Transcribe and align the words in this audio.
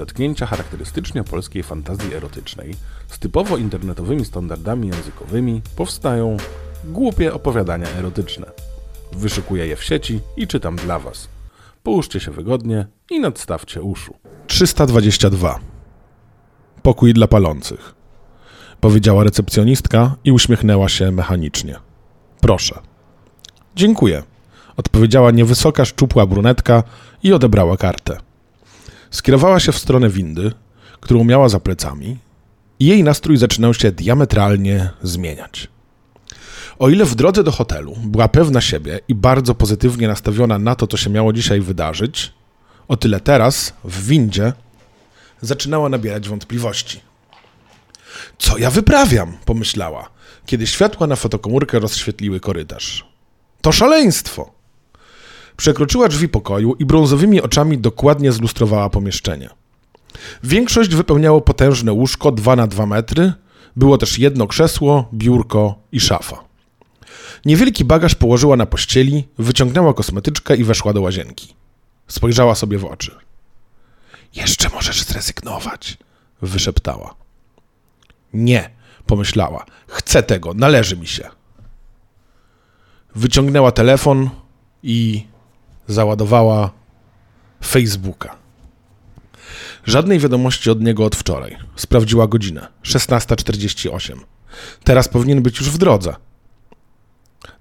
zetknięcia 0.00 0.46
charakterystycznie 0.46 1.24
polskiej 1.24 1.62
fantazji 1.62 2.14
erotycznej 2.14 2.74
z 3.08 3.18
typowo 3.18 3.56
internetowymi 3.56 4.24
standardami 4.24 4.88
językowymi 4.88 5.62
powstają 5.76 6.36
głupie 6.84 7.34
opowiadania 7.34 7.88
erotyczne. 7.98 8.46
Wyszukuję 9.12 9.66
je 9.66 9.76
w 9.76 9.84
sieci 9.84 10.20
i 10.36 10.46
czytam 10.46 10.76
dla 10.76 10.98
Was. 10.98 11.28
Połóżcie 11.82 12.20
się 12.20 12.30
wygodnie 12.30 12.86
i 13.10 13.20
nadstawcie 13.20 13.82
uszu. 13.82 14.14
322. 14.46 15.58
Pokój 16.82 17.14
dla 17.14 17.26
palących. 17.26 17.94
Powiedziała 18.80 19.24
recepcjonistka 19.24 20.16
i 20.24 20.32
uśmiechnęła 20.32 20.88
się 20.88 21.10
mechanicznie. 21.10 21.76
Proszę. 22.40 22.78
Dziękuję. 23.76 24.22
Odpowiedziała 24.76 25.30
niewysoka, 25.30 25.84
szczupła 25.84 26.26
brunetka 26.26 26.82
i 27.22 27.32
odebrała 27.32 27.76
kartę. 27.76 28.29
Skierowała 29.10 29.60
się 29.60 29.72
w 29.72 29.78
stronę 29.78 30.08
windy, 30.08 30.52
którą 31.00 31.24
miała 31.24 31.48
za 31.48 31.60
plecami, 31.60 32.18
i 32.80 32.86
jej 32.86 33.04
nastrój 33.04 33.36
zaczynał 33.36 33.74
się 33.74 33.92
diametralnie 33.92 34.90
zmieniać. 35.02 35.68
O 36.78 36.88
ile 36.88 37.04
w 37.04 37.14
drodze 37.14 37.44
do 37.44 37.52
hotelu 37.52 37.96
była 38.04 38.28
pewna 38.28 38.60
siebie 38.60 39.00
i 39.08 39.14
bardzo 39.14 39.54
pozytywnie 39.54 40.08
nastawiona 40.08 40.58
na 40.58 40.74
to, 40.74 40.86
co 40.86 40.96
się 40.96 41.10
miało 41.10 41.32
dzisiaj 41.32 41.60
wydarzyć, 41.60 42.32
o 42.88 42.96
tyle 42.96 43.20
teraz, 43.20 43.72
w 43.84 44.06
windzie, 44.06 44.52
zaczynała 45.40 45.88
nabierać 45.88 46.28
wątpliwości. 46.28 47.00
Co 48.38 48.58
ja 48.58 48.70
wyprawiam? 48.70 49.36
pomyślała, 49.44 50.10
kiedy 50.46 50.66
światła 50.66 51.06
na 51.06 51.16
fotokomórkę 51.16 51.78
rozświetliły 51.78 52.40
korytarz. 52.40 53.04
To 53.60 53.72
szaleństwo! 53.72 54.59
Przekroczyła 55.60 56.08
drzwi 56.08 56.28
pokoju 56.28 56.74
i 56.78 56.84
brązowymi 56.84 57.42
oczami 57.42 57.78
dokładnie 57.78 58.32
zlustrowała 58.32 58.90
pomieszczenie. 58.90 59.50
Większość 60.44 60.94
wypełniało 60.94 61.40
potężne 61.40 61.92
łóżko 61.92 62.32
2 62.32 62.56
na 62.56 62.66
2 62.66 62.86
metry, 62.86 63.32
było 63.76 63.98
też 63.98 64.18
jedno 64.18 64.46
krzesło, 64.46 65.08
biurko 65.14 65.74
i 65.92 66.00
szafa. 66.00 66.44
Niewielki 67.44 67.84
bagaż 67.84 68.14
położyła 68.14 68.56
na 68.56 68.66
pościeli, 68.66 69.28
wyciągnęła 69.38 69.94
kosmetyczkę 69.94 70.56
i 70.56 70.64
weszła 70.64 70.92
do 70.92 71.00
łazienki. 71.00 71.54
Spojrzała 72.08 72.54
sobie 72.54 72.78
w 72.78 72.84
oczy. 72.84 73.14
Jeszcze 74.34 74.68
możesz 74.68 75.02
zrezygnować, 75.02 75.98
wyszeptała. 76.42 77.14
Nie, 78.32 78.70
pomyślała. 79.06 79.66
Chcę 79.86 80.22
tego, 80.22 80.54
należy 80.54 80.96
mi 80.96 81.06
się. 81.06 81.28
Wyciągnęła 83.14 83.72
telefon 83.72 84.30
i 84.82 85.29
załadowała 85.92 86.70
Facebooka. 87.64 88.36
Żadnej 89.84 90.18
wiadomości 90.18 90.70
od 90.70 90.80
niego 90.80 91.04
od 91.04 91.16
wczoraj. 91.16 91.56
Sprawdziła 91.76 92.26
godzinę. 92.26 92.68
16.48. 92.84 94.16
Teraz 94.84 95.08
powinien 95.08 95.42
być 95.42 95.58
już 95.58 95.70
w 95.70 95.78
drodze. 95.78 96.14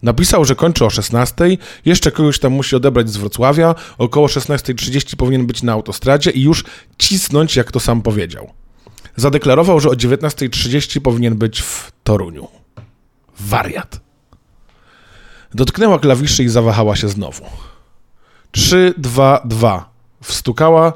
Napisał, 0.03 0.45
że 0.45 0.55
kończy 0.55 0.85
o 0.85 0.89
16, 0.89 1.57
jeszcze 1.85 2.11
kogoś 2.11 2.39
tam 2.39 2.53
musi 2.53 2.75
odebrać 2.75 3.09
z 3.09 3.17
Wrocławia, 3.17 3.75
około 3.97 4.27
16.30 4.27 5.15
powinien 5.15 5.47
być 5.47 5.63
na 5.63 5.73
autostradzie 5.73 6.31
i 6.31 6.41
już 6.41 6.63
cisnąć, 6.97 7.55
jak 7.55 7.71
to 7.71 7.79
sam 7.79 8.01
powiedział. 8.01 8.53
Zadeklarował, 9.15 9.79
że 9.79 9.89
o 9.89 9.93
19.30 9.93 10.99
powinien 10.99 11.35
być 11.35 11.61
w 11.61 11.91
Toruniu. 12.03 12.47
Wariat. 13.39 13.99
Dotknęła 15.53 15.99
klawiszy 15.99 16.43
i 16.43 16.49
zawahała 16.49 16.95
się 16.95 17.09
znowu. 17.09 17.45
3, 18.51 18.93
2, 18.97 19.41
2. 19.45 19.89
Wstukała 20.23 20.93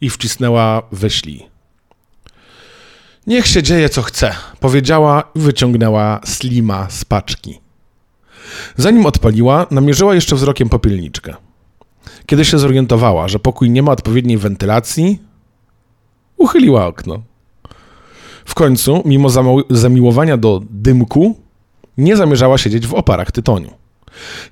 i 0.00 0.10
wcisnęła 0.10 0.82
wyślij. 0.92 1.46
Niech 3.26 3.46
się 3.46 3.62
dzieje 3.62 3.88
co 3.88 4.02
chce, 4.02 4.34
powiedziała 4.60 5.24
i 5.34 5.38
wyciągnęła 5.40 6.20
slima 6.24 6.86
z 6.90 7.04
paczki. 7.04 7.60
Zanim 8.76 9.06
odpaliła, 9.06 9.66
namierzyła 9.70 10.14
jeszcze 10.14 10.36
wzrokiem 10.36 10.68
popielniczkę. 10.68 11.34
Kiedy 12.26 12.44
się 12.44 12.58
zorientowała, 12.58 13.28
że 13.28 13.38
pokój 13.38 13.70
nie 13.70 13.82
ma 13.82 13.92
odpowiedniej 13.92 14.38
wentylacji, 14.38 15.18
uchyliła 16.36 16.86
okno. 16.86 17.22
W 18.44 18.54
końcu, 18.54 19.02
mimo 19.04 19.28
zamiłowania 19.70 20.36
do 20.36 20.60
dymku, 20.70 21.40
nie 21.98 22.16
zamierzała 22.16 22.58
siedzieć 22.58 22.86
w 22.86 22.94
oparach 22.94 23.32
tytoniu. 23.32 23.70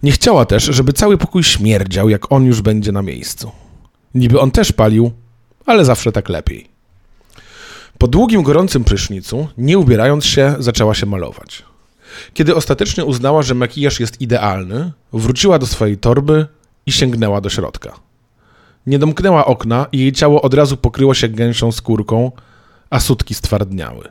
Nie 0.02 0.12
chciała 0.12 0.44
też, 0.44 0.64
żeby 0.64 0.92
cały 0.92 1.18
pokój 1.18 1.42
śmierdział, 1.42 2.08
jak 2.08 2.32
on 2.32 2.44
już 2.44 2.60
będzie 2.62 2.92
na 2.92 3.02
miejscu. 3.02 3.50
Niby 4.14 4.40
on 4.40 4.50
też 4.50 4.72
palił, 4.72 5.12
ale 5.66 5.84
zawsze 5.84 6.12
tak 6.12 6.28
lepiej. 6.28 6.68
Po 7.98 8.08
długim, 8.08 8.42
gorącym 8.42 8.84
prysznicu, 8.84 9.48
nie 9.58 9.78
ubierając 9.78 10.24
się, 10.24 10.54
zaczęła 10.58 10.94
się 10.94 11.06
malować. 11.06 11.62
Kiedy 12.34 12.54
ostatecznie 12.54 13.04
uznała, 13.04 13.42
że 13.42 13.54
makijaż 13.54 14.00
jest 14.00 14.20
idealny, 14.20 14.92
wróciła 15.12 15.58
do 15.58 15.66
swojej 15.66 15.98
torby 15.98 16.46
i 16.86 16.92
sięgnęła 16.92 17.40
do 17.40 17.50
środka. 17.50 17.94
Nie 18.86 18.98
domknęła 18.98 19.44
okna 19.46 19.86
i 19.92 19.98
jej 19.98 20.12
ciało 20.12 20.42
od 20.42 20.54
razu 20.54 20.76
pokryło 20.76 21.14
się 21.14 21.28
gęsią 21.28 21.72
skórką, 21.72 22.32
a 22.90 23.00
sutki 23.00 23.34
stwardniały. 23.34 24.08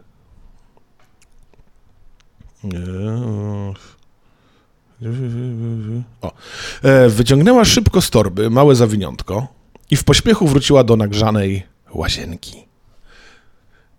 O. 6.22 6.31
E, 6.84 7.09
wyciągnęła 7.09 7.66
szybko 7.66 8.01
z 8.01 8.09
torby 8.09 8.50
małe 8.50 8.75
zawiniątko 8.75 9.47
i 9.91 9.95
w 9.95 10.03
pośpiechu 10.03 10.47
wróciła 10.47 10.84
do 10.84 10.97
nagrzanej 10.97 11.63
łazienki. 11.94 12.63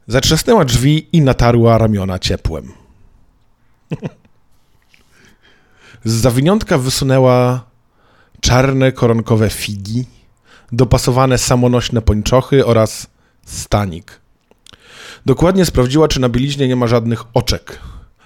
Zatrzasnęła 0.07 0.65
drzwi 0.65 1.09
i 1.13 1.21
natarła 1.21 1.79
ramiona 1.79 2.19
ciepłem. 2.19 2.73
Z 6.05 6.13
zawiniątka 6.13 6.79
wysunęła 6.79 7.65
czarne 8.41 8.93
koronkowe 8.93 9.51
figi, 9.51 10.05
dopasowane 10.73 11.39
samonośne 11.39 12.03
pończochy 12.03 12.67
oraz 12.67 13.07
stanik. 13.45 14.21
Dokładnie 15.27 15.65
sprawdziła, 15.65 16.09
czy 16.09 16.21
na 16.21 16.29
bieliźnie 16.29 16.69
nie 16.69 16.77
ma 16.77 16.87
żadnych 16.87 17.25
oczek. 17.35 17.81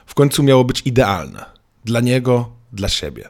W 0.07 0.15
końcu 0.15 0.43
miało 0.43 0.65
być 0.65 0.83
idealne. 0.85 1.45
Dla 1.85 2.01
niego, 2.01 2.56
dla 2.73 2.89
siebie. 2.89 3.29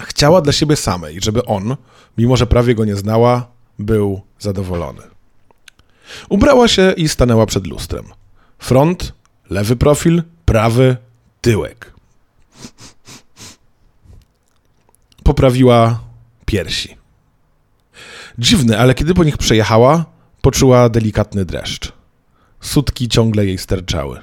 Chciała 0.00 0.40
dla 0.40 0.52
siebie 0.52 0.76
samej, 0.76 1.20
żeby 1.20 1.44
on, 1.44 1.76
mimo 2.18 2.36
że 2.36 2.46
prawie 2.46 2.74
go 2.74 2.84
nie 2.84 2.96
znała, 2.96 3.48
był 3.78 4.20
zadowolony. 4.38 5.02
Ubrała 6.28 6.68
się 6.68 6.92
i 6.96 7.08
stanęła 7.08 7.46
przed 7.46 7.66
lustrem. 7.66 8.04
Front, 8.58 9.12
lewy 9.50 9.76
profil, 9.76 10.22
prawy, 10.44 10.96
tyłek. 11.40 11.92
Poprawiła 15.22 16.00
piersi. 16.46 16.96
Dziwne, 18.38 18.78
ale 18.78 18.94
kiedy 18.94 19.14
po 19.14 19.24
nich 19.24 19.38
przejechała, 19.38 20.04
poczuła 20.40 20.88
delikatny 20.88 21.44
dreszcz. 21.44 21.92
Sutki 22.60 23.08
ciągle 23.08 23.46
jej 23.46 23.58
sterczały. 23.58 24.20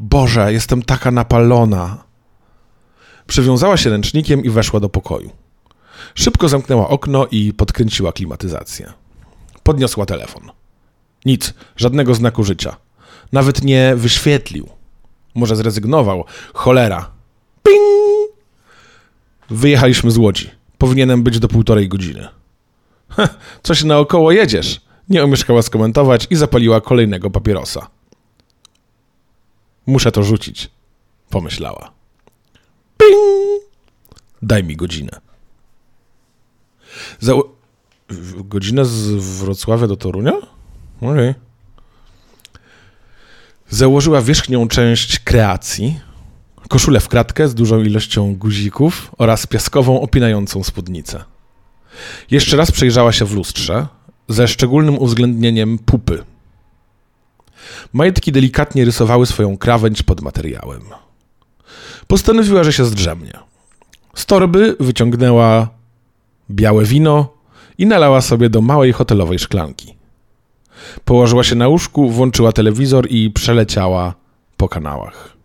Boże, 0.00 0.52
jestem 0.52 0.82
taka 0.82 1.10
napalona. 1.10 2.04
Przywiązała 3.26 3.76
się 3.76 3.90
ręcznikiem 3.90 4.44
i 4.44 4.50
weszła 4.50 4.80
do 4.80 4.88
pokoju. 4.88 5.30
Szybko 6.14 6.48
zamknęła 6.48 6.88
okno 6.88 7.26
i 7.30 7.52
podkręciła 7.52 8.12
klimatyzację. 8.12 8.92
Podniosła 9.62 10.06
telefon. 10.06 10.50
Nic, 11.24 11.54
żadnego 11.76 12.14
znaku 12.14 12.44
życia. 12.44 12.76
Nawet 13.32 13.62
nie 13.62 13.92
wyświetlił. 13.96 14.68
Może 15.34 15.56
zrezygnował. 15.56 16.24
Cholera. 16.54 17.10
Ping! 17.62 18.40
Wyjechaliśmy 19.50 20.10
z 20.10 20.16
Łodzi. 20.16 20.50
Powinienem 20.78 21.22
być 21.22 21.38
do 21.38 21.48
półtorej 21.48 21.88
godziny. 21.88 22.28
coś 23.62 23.84
naokoło 23.84 24.32
jedziesz? 24.32 24.80
Nie 25.08 25.24
omieszkała 25.24 25.62
skomentować 25.62 26.26
i 26.30 26.36
zapaliła 26.36 26.80
kolejnego 26.80 27.30
papierosa. 27.30 27.99
Muszę 29.90 30.12
to 30.12 30.22
rzucić, 30.22 30.70
pomyślała. 31.30 31.92
Ping! 32.98 33.62
Daj 34.42 34.64
mi 34.64 34.76
godzinę. 34.76 35.20
Za... 37.20 37.32
Godzinę 38.44 38.84
z 38.84 39.08
Wrocławia 39.40 39.86
do 39.86 39.96
Torunia? 39.96 40.32
Okej. 40.96 41.10
Okay. 41.10 41.34
Założyła 43.68 44.22
wierzchnią 44.22 44.68
część 44.68 45.18
kreacji, 45.18 46.00
koszulę 46.68 47.00
w 47.00 47.08
kratkę 47.08 47.48
z 47.48 47.54
dużą 47.54 47.82
ilością 47.82 48.36
guzików 48.36 49.10
oraz 49.18 49.46
piaskową, 49.46 50.00
opinającą 50.00 50.64
spódnicę. 50.64 51.24
Jeszcze 52.30 52.56
raz 52.56 52.72
przejrzała 52.72 53.12
się 53.12 53.24
w 53.24 53.34
lustrze, 53.34 53.86
ze 54.28 54.48
szczególnym 54.48 54.98
uwzględnieniem 54.98 55.78
pupy. 55.78 56.24
Majtki 57.92 58.32
delikatnie 58.32 58.84
rysowały 58.84 59.26
swoją 59.26 59.58
krawędź 59.58 60.02
pod 60.02 60.20
materiałem. 60.20 60.82
Postanowiła, 62.06 62.64
że 62.64 62.72
się 62.72 62.84
zdrzemnie. 62.84 63.32
Z 64.14 64.26
torby 64.26 64.76
wyciągnęła 64.80 65.68
białe 66.50 66.84
wino 66.84 67.28
i 67.78 67.86
nalała 67.86 68.20
sobie 68.20 68.50
do 68.50 68.60
małej 68.60 68.92
hotelowej 68.92 69.38
szklanki. 69.38 69.94
Położyła 71.04 71.44
się 71.44 71.54
na 71.54 71.68
łóżku, 71.68 72.10
włączyła 72.10 72.52
telewizor 72.52 73.06
i 73.10 73.30
przeleciała 73.30 74.14
po 74.56 74.68
kanałach. 74.68 75.36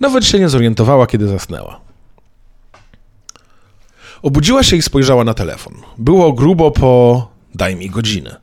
Nawet 0.00 0.24
się 0.24 0.38
nie 0.38 0.48
zorientowała, 0.48 1.06
kiedy 1.06 1.28
zasnęła. 1.28 1.80
Obudziła 4.22 4.62
się 4.62 4.76
i 4.76 4.82
spojrzała 4.82 5.24
na 5.24 5.34
telefon. 5.34 5.74
Było 5.98 6.32
grubo 6.32 6.70
po 6.70 7.28
daj 7.54 7.76
mi 7.76 7.90
godzinę. 7.90 8.36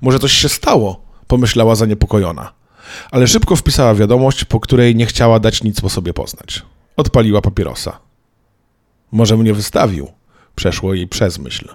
Może 0.00 0.18
coś 0.18 0.32
się 0.32 0.48
stało, 0.48 1.03
pomyślała 1.26 1.74
zaniepokojona, 1.74 2.52
ale 3.10 3.26
szybko 3.26 3.56
wpisała 3.56 3.94
wiadomość, 3.94 4.44
po 4.44 4.60
której 4.60 4.96
nie 4.96 5.06
chciała 5.06 5.40
dać 5.40 5.62
nic 5.62 5.80
po 5.80 5.90
sobie 5.90 6.14
poznać. 6.14 6.62
Odpaliła 6.96 7.40
papierosa. 7.40 7.98
Może 9.12 9.36
mnie 9.36 9.54
wystawił, 9.54 10.08
przeszło 10.54 10.94
jej 10.94 11.08
przez 11.08 11.38
myśl. 11.38 11.68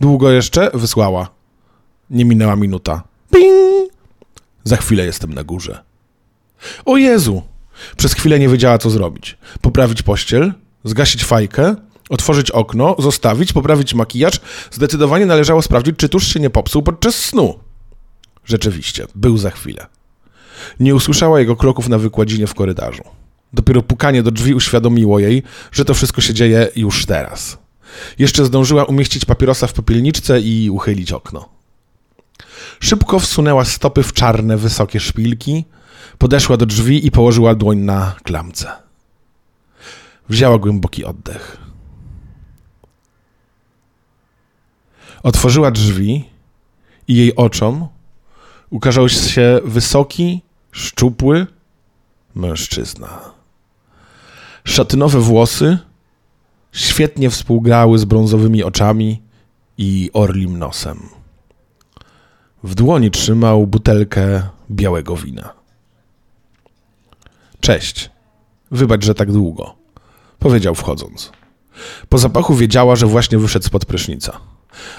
Długo 0.00 0.30
jeszcze? 0.30 0.70
Wysłała. 0.74 1.28
Nie 2.10 2.24
minęła 2.24 2.56
minuta. 2.56 3.02
Ping! 3.32 3.92
Za 4.64 4.76
chwilę 4.76 5.04
jestem 5.04 5.34
na 5.34 5.44
górze. 5.44 5.82
O 6.84 6.96
Jezu! 6.96 7.42
Przez 7.96 8.14
chwilę 8.14 8.38
nie 8.38 8.48
wiedziała, 8.48 8.78
co 8.78 8.90
zrobić. 8.90 9.38
Poprawić 9.60 10.02
pościel? 10.02 10.52
Zgasić 10.84 11.24
fajkę? 11.24 11.76
Otworzyć 12.10 12.50
okno? 12.50 12.96
Zostawić? 12.98 13.52
Poprawić 13.52 13.94
makijaż? 13.94 14.40
Zdecydowanie 14.70 15.26
należało 15.26 15.62
sprawdzić, 15.62 15.96
czy 15.96 16.08
tuż 16.08 16.26
się 16.32 16.40
nie 16.40 16.50
popsuł 16.50 16.82
podczas 16.82 17.14
snu. 17.14 17.58
Rzeczywiście, 18.50 19.06
był 19.14 19.38
za 19.38 19.50
chwilę. 19.50 19.86
Nie 20.80 20.94
usłyszała 20.94 21.40
jego 21.40 21.56
kroków 21.56 21.88
na 21.88 21.98
wykładzinie 21.98 22.46
w 22.46 22.54
korytarzu. 22.54 23.02
Dopiero 23.52 23.82
pukanie 23.82 24.22
do 24.22 24.30
drzwi 24.30 24.54
uświadomiło 24.54 25.18
jej, 25.18 25.42
że 25.72 25.84
to 25.84 25.94
wszystko 25.94 26.20
się 26.20 26.34
dzieje 26.34 26.68
już 26.76 27.06
teraz. 27.06 27.58
Jeszcze 28.18 28.44
zdążyła 28.44 28.84
umieścić 28.84 29.24
papierosa 29.24 29.66
w 29.66 29.72
popielniczce 29.72 30.40
i 30.40 30.70
uchylić 30.70 31.12
okno. 31.12 31.48
Szybko 32.80 33.18
wsunęła 33.18 33.64
stopy 33.64 34.02
w 34.02 34.12
czarne, 34.12 34.56
wysokie 34.56 35.00
szpilki, 35.00 35.64
podeszła 36.18 36.56
do 36.56 36.66
drzwi 36.66 37.06
i 37.06 37.10
położyła 37.10 37.54
dłoń 37.54 37.78
na 37.78 38.14
klamce. 38.22 38.72
Wzięła 40.28 40.58
głęboki 40.58 41.04
oddech. 41.04 41.56
Otworzyła 45.22 45.70
drzwi 45.70 46.24
i 47.08 47.16
jej 47.16 47.36
oczom 47.36 47.88
ukazał 48.70 49.08
się 49.08 49.60
wysoki, 49.64 50.42
szczupły 50.72 51.46
mężczyzna. 52.34 53.20
Szatynowe 54.64 55.20
włosy 55.20 55.78
świetnie 56.72 57.30
współgrały 57.30 57.98
z 57.98 58.04
brązowymi 58.04 58.62
oczami 58.62 59.22
i 59.78 60.10
orlim 60.12 60.58
nosem. 60.58 60.98
W 62.64 62.74
dłoni 62.74 63.10
trzymał 63.10 63.66
butelkę 63.66 64.42
białego 64.70 65.16
wina. 65.16 65.52
Cześć. 67.60 68.10
Wybacz, 68.70 69.04
że 69.04 69.14
tak 69.14 69.32
długo. 69.32 69.74
Powiedział 70.38 70.74
wchodząc. 70.74 71.32
Po 72.08 72.18
zapachu 72.18 72.54
wiedziała, 72.54 72.96
że 72.96 73.06
właśnie 73.06 73.38
wyszedł 73.38 73.66
spod 73.66 73.84
prysznica. 73.84 74.40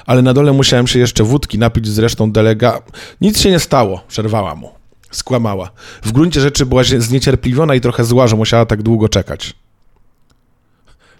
Ale 0.05 0.21
na 0.21 0.33
dole 0.33 0.53
musiałem 0.53 0.87
się 0.87 0.99
jeszcze 0.99 1.23
wódki 1.23 1.59
napić 1.59 1.87
z 1.87 1.99
resztą 1.99 2.31
delega. 2.31 2.81
Nic 3.21 3.39
się 3.39 3.51
nie 3.51 3.59
stało, 3.59 4.01
przerwała 4.07 4.55
mu. 4.55 4.71
Skłamała. 5.11 5.71
W 6.03 6.11
gruncie 6.11 6.41
rzeczy 6.41 6.65
była 6.65 6.83
zniecierpliwiona 6.83 7.75
i 7.75 7.81
trochę 7.81 8.03
zła, 8.03 8.27
że 8.27 8.35
musiała 8.35 8.65
tak 8.65 8.83
długo 8.83 9.09
czekać. 9.09 9.53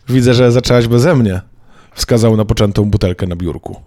Widzę, 0.09 0.33
że 0.33 0.51
zaczęłaś 0.51 0.87
beze 0.87 1.15
mnie, 1.15 1.41
wskazał 1.93 2.37
na 2.37 2.45
poczętą 2.45 2.85
butelkę 2.85 3.27
na 3.27 3.35
biurku. 3.35 3.81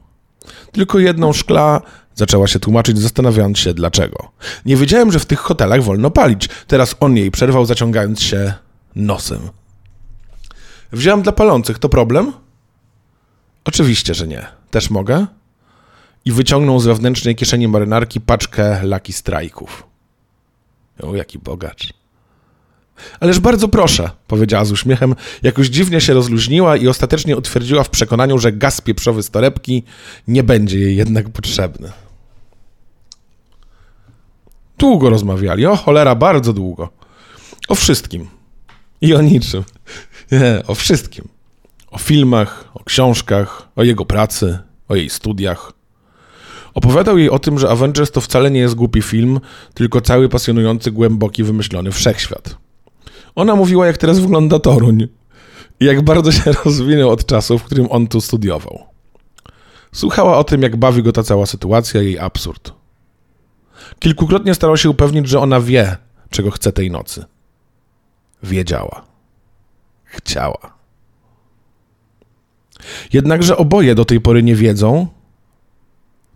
Tylko 0.73 0.99
jedną 0.99 1.33
szkla, 1.33 1.81
zaczęła 2.15 2.47
się 2.47 2.61
tłumaczyć, 2.61 2.99
zastanawiając 2.99 3.59
się 3.59 3.75
dlaczego. 3.75 4.31
Nie 4.67 4.77
wiedziałem, 4.77 5.13
że 5.13 5.19
w 5.19 5.27
tych 5.27 5.39
hotelach 5.39 5.83
wolno 5.83 6.11
palić. 6.11 6.49
Teraz 6.67 6.97
on 7.01 7.17
jej 7.17 7.31
przerwał, 7.31 7.67
zaciągając 7.67 8.23
się 8.23 8.55
nosem. 8.97 9.41
Wziąłem 10.93 11.23
dla 11.23 11.33
palących, 11.33 11.79
to 11.79 11.89
problem? 11.89 12.33
Oczywiście, 13.65 14.15
że 14.15 14.27
nie. 14.27 14.47
Też 14.71 14.91
mogę? 14.91 15.27
I 16.25 16.33
wyciągnął 16.33 16.81
z 16.81 16.87
wewnętrznej 16.87 17.37
kieszeni 17.37 17.69
marynarki 17.69 18.21
paczkę 18.21 18.87
Lucky 18.87 19.13
Strike'ów. 19.13 19.69
O, 21.03 21.15
jaki 21.15 21.39
bogacz. 21.39 21.93
Ależ 23.21 23.41
bardzo 23.41 23.69
proszę, 23.69 24.11
powiedziała 24.27 24.65
z 24.65 24.73
uśmiechem, 24.73 25.15
jakoś 25.43 25.67
dziwnie 25.67 26.01
się 26.01 26.15
rozluźniła 26.15 26.77
i 26.77 26.89
ostatecznie 26.89 27.37
utwierdziła 27.37 27.85
w 27.85 27.91
przekonaniu, 27.91 28.39
że 28.39 28.53
gaz 28.53 28.81
pieprzowy 28.81 29.23
z 29.23 29.31
torebki 29.31 29.83
nie 30.29 30.43
będzie 30.43 30.79
jej 30.79 30.97
jednak 30.97 31.31
potrzebny. 31.31 31.93
Długo 34.79 35.11
rozmawiali, 35.11 35.67
o 35.67 35.77
cholera, 35.77 36.15
bardzo 36.15 36.53
długo. 36.53 36.89
O 37.69 37.75
wszystkim. 37.75 38.29
I 39.01 39.15
o 39.15 39.23
niczym. 39.23 39.65
Nie, 40.33 40.63
o 40.67 40.75
wszystkim. 40.75 41.29
O 41.95 41.99
filmach, 41.99 42.65
o 42.75 42.85
książkach, 42.85 43.69
o 43.77 43.83
jego 43.83 44.05
pracy, 44.05 44.59
o 44.89 44.95
jej 44.95 45.11
studiach. 45.11 45.73
Opowiadał 46.75 47.19
jej 47.19 47.31
o 47.31 47.39
tym, 47.39 47.59
że 47.59 47.71
Avengers 47.71 48.11
to 48.11 48.21
wcale 48.21 48.51
nie 48.51 48.61
jest 48.61 48.75
głupi 48.75 49.03
film, 49.03 49.41
tylko 49.75 50.01
cały 50.01 50.29
pasjonujący, 50.29 50.91
głęboki, 50.91 51.45
wymyślony 51.45 51.93
wszechświat. 51.93 52.57
Ona 53.35 53.57
mówiła, 53.57 53.87
jak 53.87 53.99
teraz 53.99 54.19
wygląda 54.19 54.59
Toruń 54.59 55.09
i 55.81 55.85
jak 55.85 56.03
bardzo 56.03 56.33
się 56.33 56.53
rozwinął 56.65 57.11
od 57.11 57.27
czasu, 57.27 57.59
w 57.59 57.65
którym 57.65 57.87
on 57.91 58.07
tu 58.07 58.21
studiował. 58.21 58.87
Słuchała 59.93 60.39
o 60.39 60.45
tym, 60.45 60.63
jak 60.63 60.77
bawi 60.77 61.03
go 61.03 61.13
ta 61.13 61.23
cała 61.23 61.47
sytuacja, 61.47 62.03
jej 62.03 62.19
absurd. 62.19 62.73
Kilkukrotnie 63.99 64.55
starał 64.55 64.77
się 64.77 64.91
upewnić, 64.91 65.29
że 65.29 65.41
ona 65.41 65.61
wie, 65.61 65.97
czego 66.31 66.51
chce 66.51 66.73
tej 66.73 66.91
nocy. 66.91 67.25
Wiedziała. 68.43 69.05
Chciała. 70.05 70.84
Jednakże 73.13 73.57
oboje 73.57 73.95
do 73.95 74.05
tej 74.05 74.21
pory 74.21 74.43
nie 74.43 74.57
wiedzą, 74.57 75.07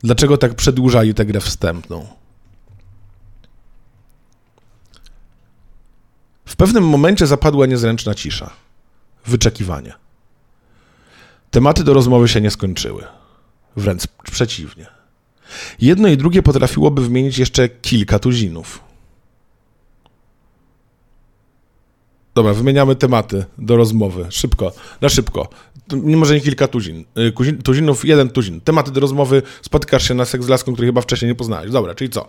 dlaczego 0.03 0.39
tak 0.39 0.55
przedłużali 0.55 1.15
tę 1.15 1.27
grę 1.27 1.41
wstępną. 1.41 2.06
W 6.45 6.56
pewnym 6.56 6.89
momencie 6.89 7.27
zapadła 7.27 7.67
niezręczna 7.67 8.15
cisza. 8.15 8.50
Wyczekiwanie. 9.27 9.93
Tematy 11.50 11.85
do 11.85 11.95
rozmowy 11.95 12.29
się 12.29 12.41
nie 12.41 12.50
skończyły. 12.50 13.05
Wręcz 13.77 14.06
przeciwnie. 14.06 14.87
Jedno 15.81 16.09
i 16.09 16.17
drugie 16.17 16.43
potrafiłoby 16.43 17.02
wymienić 17.02 17.38
jeszcze 17.38 17.69
kilka 17.69 18.19
tuzinów. 18.19 18.88
Dobra, 22.38 22.54
wymieniamy 22.54 22.95
tematy 22.97 23.45
do 23.59 23.76
rozmowy. 23.76 24.26
Szybko, 24.30 24.73
na 25.00 25.09
szybko. 25.09 25.49
Nie 25.92 26.16
może 26.16 26.35
nie 26.35 26.40
kilka 26.40 26.68
tuzin. 26.68 27.04
Y, 27.40 27.62
tuzinów, 27.62 28.04
jeden 28.04 28.28
tuzin. 28.28 28.61
Tematy 28.61 28.90
do 28.90 29.00
rozmowy. 29.00 29.42
Spotykasz 29.62 30.09
się 30.09 30.14
na 30.14 30.25
seks 30.25 30.45
z 30.45 30.49
laską, 30.49 30.73
której 30.73 30.88
chyba 30.88 31.00
wcześniej 31.00 31.28
nie 31.28 31.35
poznałeś. 31.35 31.71
Dobra, 31.71 31.95
czyli 31.95 32.11
co? 32.11 32.26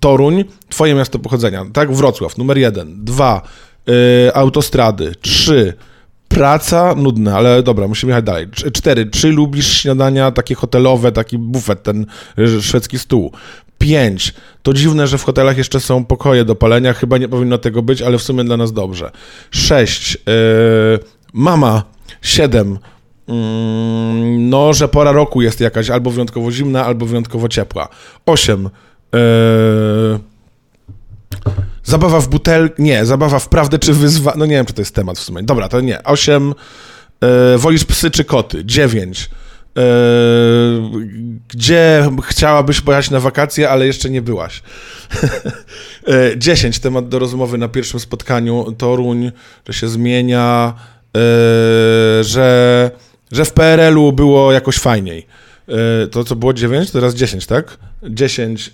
Toruń, 0.00 0.44
twoje 0.68 0.94
miasto 0.94 1.18
pochodzenia, 1.18 1.66
tak? 1.72 1.92
Wrocław, 1.92 2.38
numer 2.38 2.58
jeden. 2.58 3.04
Dwa, 3.04 3.42
yy, 3.86 3.94
autostrady. 4.34 5.14
Trzy, 5.20 5.74
praca, 6.28 6.94
nudne, 6.94 7.34
ale 7.34 7.62
dobra, 7.62 7.88
musimy 7.88 8.10
jechać 8.10 8.24
dalej. 8.24 8.46
Cztery, 8.72 9.06
czy 9.06 9.28
lubisz 9.28 9.80
śniadania 9.80 10.30
takie 10.30 10.54
hotelowe, 10.54 11.12
taki 11.12 11.38
bufet, 11.38 11.82
ten 11.82 12.06
y, 12.38 12.62
szwedzki 12.62 12.98
stół? 12.98 13.32
5. 13.82 14.34
To 14.62 14.72
dziwne, 14.72 15.06
że 15.06 15.18
w 15.18 15.24
hotelach 15.24 15.58
jeszcze 15.58 15.80
są 15.80 16.04
pokoje 16.04 16.44
do 16.44 16.54
palenia. 16.54 16.92
Chyba 16.92 17.18
nie 17.18 17.28
powinno 17.28 17.58
tego 17.58 17.82
być, 17.82 18.02
ale 18.02 18.18
w 18.18 18.22
sumie 18.22 18.44
dla 18.44 18.56
nas 18.56 18.72
dobrze. 18.72 19.10
6. 19.50 20.14
Yy, 20.14 20.22
mama. 21.32 21.82
7. 22.22 22.78
Yy, 23.28 23.34
mm, 23.34 24.50
no, 24.50 24.72
że 24.72 24.88
pora 24.88 25.12
roku 25.12 25.42
jest 25.42 25.60
jakaś 25.60 25.90
albo 25.90 26.10
wyjątkowo 26.10 26.52
zimna, 26.52 26.84
albo 26.86 27.06
wyjątkowo 27.06 27.48
ciepła. 27.48 27.88
8. 28.26 28.68
Yy, 29.12 29.20
zabawa 31.84 32.20
w 32.20 32.28
butel... 32.28 32.70
Nie, 32.78 33.06
zabawa 33.06 33.38
w 33.38 33.48
prawdę 33.48 33.78
czy 33.78 33.94
wyzwa... 33.94 34.34
No 34.36 34.46
nie 34.46 34.54
wiem, 34.54 34.66
czy 34.66 34.72
to 34.72 34.80
jest 34.80 34.94
temat 34.94 35.18
w 35.18 35.22
sumie. 35.22 35.42
Dobra, 35.42 35.68
to 35.68 35.80
nie. 35.80 36.04
8. 36.04 36.54
Yy, 37.22 37.58
wolisz 37.58 37.84
psy 37.84 38.10
czy 38.10 38.24
koty? 38.24 38.64
9 38.64 39.30
gdzie 41.48 42.08
chciałabyś 42.22 42.80
pojechać 42.80 43.10
na 43.10 43.20
wakacje, 43.20 43.70
ale 43.70 43.86
jeszcze 43.86 44.10
nie 44.10 44.22
byłaś? 44.22 44.62
Eee, 46.06 46.38
dziesięć. 46.44 46.78
Temat 46.78 47.08
do 47.08 47.18
rozmowy 47.18 47.58
na 47.58 47.68
pierwszym 47.68 48.00
spotkaniu. 48.00 48.72
Toruń, 48.78 49.32
że 49.68 49.72
się 49.72 49.88
zmienia, 49.88 50.74
eee, 51.14 51.20
że, 52.24 52.90
że 53.32 53.44
w 53.44 53.52
PRL-u 53.52 54.12
było 54.12 54.52
jakoś 54.52 54.78
fajniej. 54.78 55.26
E, 55.68 56.06
to 56.06 56.24
co 56.24 56.36
było 56.36 56.52
9, 56.52 56.90
teraz 56.90 57.14
10, 57.14 57.46
tak? 57.46 57.78
10. 58.02 58.72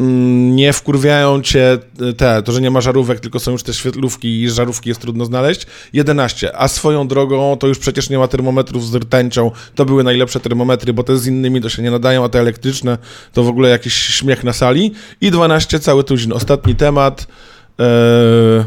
E, 0.00 0.02
Mm, 0.04 0.56
nie 0.56 0.72
wkurwiają 0.72 1.42
cię 1.42 1.78
te, 2.16 2.42
to, 2.42 2.52
że 2.52 2.60
nie 2.60 2.70
ma 2.70 2.80
żarówek, 2.80 3.20
tylko 3.20 3.40
są 3.40 3.52
już 3.52 3.62
te 3.62 3.74
świetlówki 3.74 4.42
i 4.42 4.50
żarówki 4.50 4.88
jest 4.88 5.00
trudno 5.00 5.24
znaleźć. 5.24 5.66
11. 5.92 6.56
A 6.58 6.68
swoją 6.68 7.08
drogą 7.08 7.56
to 7.56 7.66
już 7.66 7.78
przecież 7.78 8.10
nie 8.10 8.18
ma 8.18 8.28
termometrów 8.28 8.86
z 8.86 8.94
rtęcią. 8.94 9.50
To 9.74 9.84
były 9.84 10.04
najlepsze 10.04 10.40
termometry, 10.40 10.92
bo 10.92 11.02
te 11.02 11.18
z 11.18 11.26
innymi 11.26 11.60
to 11.60 11.68
się 11.68 11.82
nie 11.82 11.90
nadają, 11.90 12.24
a 12.24 12.28
te 12.28 12.40
elektryczne 12.40 12.98
to 13.32 13.42
w 13.42 13.48
ogóle 13.48 13.68
jakiś 13.68 13.94
śmiech 13.94 14.44
na 14.44 14.52
sali. 14.52 14.92
I 15.20 15.30
12. 15.30 15.80
Cały 15.80 16.04
tuzin. 16.04 16.32
Ostatni 16.32 16.74
temat. 16.74 17.26
Eee... 17.78 18.64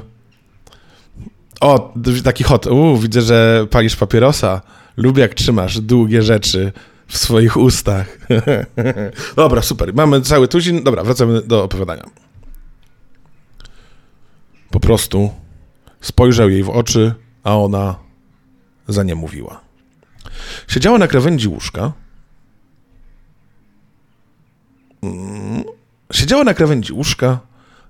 O, 1.62 1.94
taki 2.24 2.44
hot. 2.44 2.66
Widzę, 3.00 3.22
że 3.22 3.68
palisz 3.70 3.96
papierosa. 3.96 4.62
Lubię 4.98 5.22
jak 5.22 5.34
trzymasz 5.34 5.80
długie 5.80 6.22
rzeczy 6.22 6.72
w 7.08 7.18
swoich 7.18 7.58
ustach. 7.58 8.18
Dobra, 9.36 9.62
super. 9.62 9.94
Mamy 9.94 10.22
cały 10.22 10.48
tuzin. 10.48 10.84
Dobra, 10.84 11.04
wracamy 11.04 11.42
do 11.42 11.64
opowiadania. 11.64 12.04
Po 14.70 14.80
prostu 14.80 15.30
spojrzał 16.02 16.50
jej 16.50 16.64
w 16.64 16.70
oczy, 16.70 17.14
a 17.44 17.58
ona 17.58 17.96
za 18.88 19.04
nie 19.04 19.16
mówiła. 19.16 19.62
Siedziała 20.68 20.98
na 20.98 21.08
krawędzi 21.08 21.48
łóżka. 21.48 21.92
Mm. 25.02 25.64
Siedziała 26.12 26.44
na 26.44 26.54
krawędzi 26.54 26.94
łóżka 26.94 27.40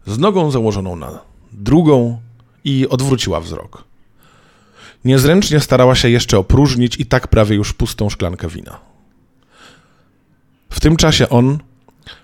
z 0.05 0.17
nogą 0.17 0.51
założoną 0.51 0.95
na 0.95 1.19
drugą 1.51 2.21
i 2.63 2.88
odwróciła 2.89 3.39
wzrok. 3.39 3.83
Niezręcznie 5.05 5.59
starała 5.59 5.95
się 5.95 6.09
jeszcze 6.09 6.38
opróżnić 6.38 7.00
i 7.00 7.05
tak 7.05 7.27
prawie 7.27 7.55
już 7.55 7.74
pustą 7.74 8.09
szklankę 8.09 8.47
wina. 8.47 8.79
Tym 10.88 10.98
czasie 10.98 11.29
on 11.29 11.58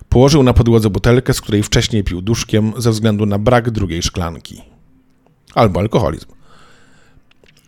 położył 0.08 0.42
na 0.42 0.52
podłodze 0.52 0.90
butelkę, 0.90 1.34
z 1.34 1.40
której 1.40 1.62
wcześniej 1.62 2.04
pił 2.04 2.22
duszkiem 2.22 2.72
ze 2.76 2.90
względu 2.90 3.26
na 3.26 3.38
brak 3.38 3.70
drugiej 3.70 4.02
szklanki. 4.02 4.62
Albo 5.54 5.80
alkoholizm. 5.80 6.26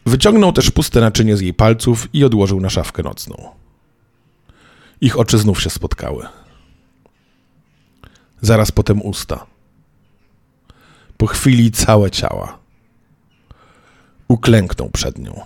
Wyciągnął 0.07 0.53
też 0.53 0.71
puste 0.71 1.01
naczynie 1.01 1.37
z 1.37 1.41
jej 1.41 1.55
palców 1.55 2.09
i 2.13 2.25
odłożył 2.25 2.61
na 2.61 2.71
szafkę 2.71 3.03
nocną. 3.03 3.49
Ich 5.01 5.19
oczy 5.19 5.39
znów 5.39 5.63
się 5.63 5.71
spotkały. 5.71 6.27
Zaraz 8.41 8.73
potem 8.73 9.03
usta. 9.03 9.47
Po 11.17 11.27
chwili 11.27 11.71
całe 11.71 12.11
ciała. 12.11 12.59
Uklęknął 14.29 14.91
przed 14.91 15.19
nią. 15.19 15.41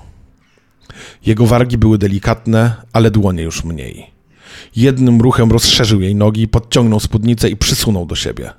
Jego 1.26 1.47
wargi 1.47 1.78
były 1.78 1.99
delikatne, 1.99 2.75
ale 2.92 3.11
dłonie 3.11 3.42
już 3.42 3.64
mniej. 3.64 4.19
Jednym 4.76 5.21
ruchem 5.21 5.52
rozszerzył 5.52 6.00
jej 6.00 6.14
nogi, 6.14 6.49
podciągnął 6.49 7.00
spódnicę 7.00 7.49
i 7.49 7.57
przysunął 7.57 8.07
do 8.07 8.14
siebie. 8.14 8.50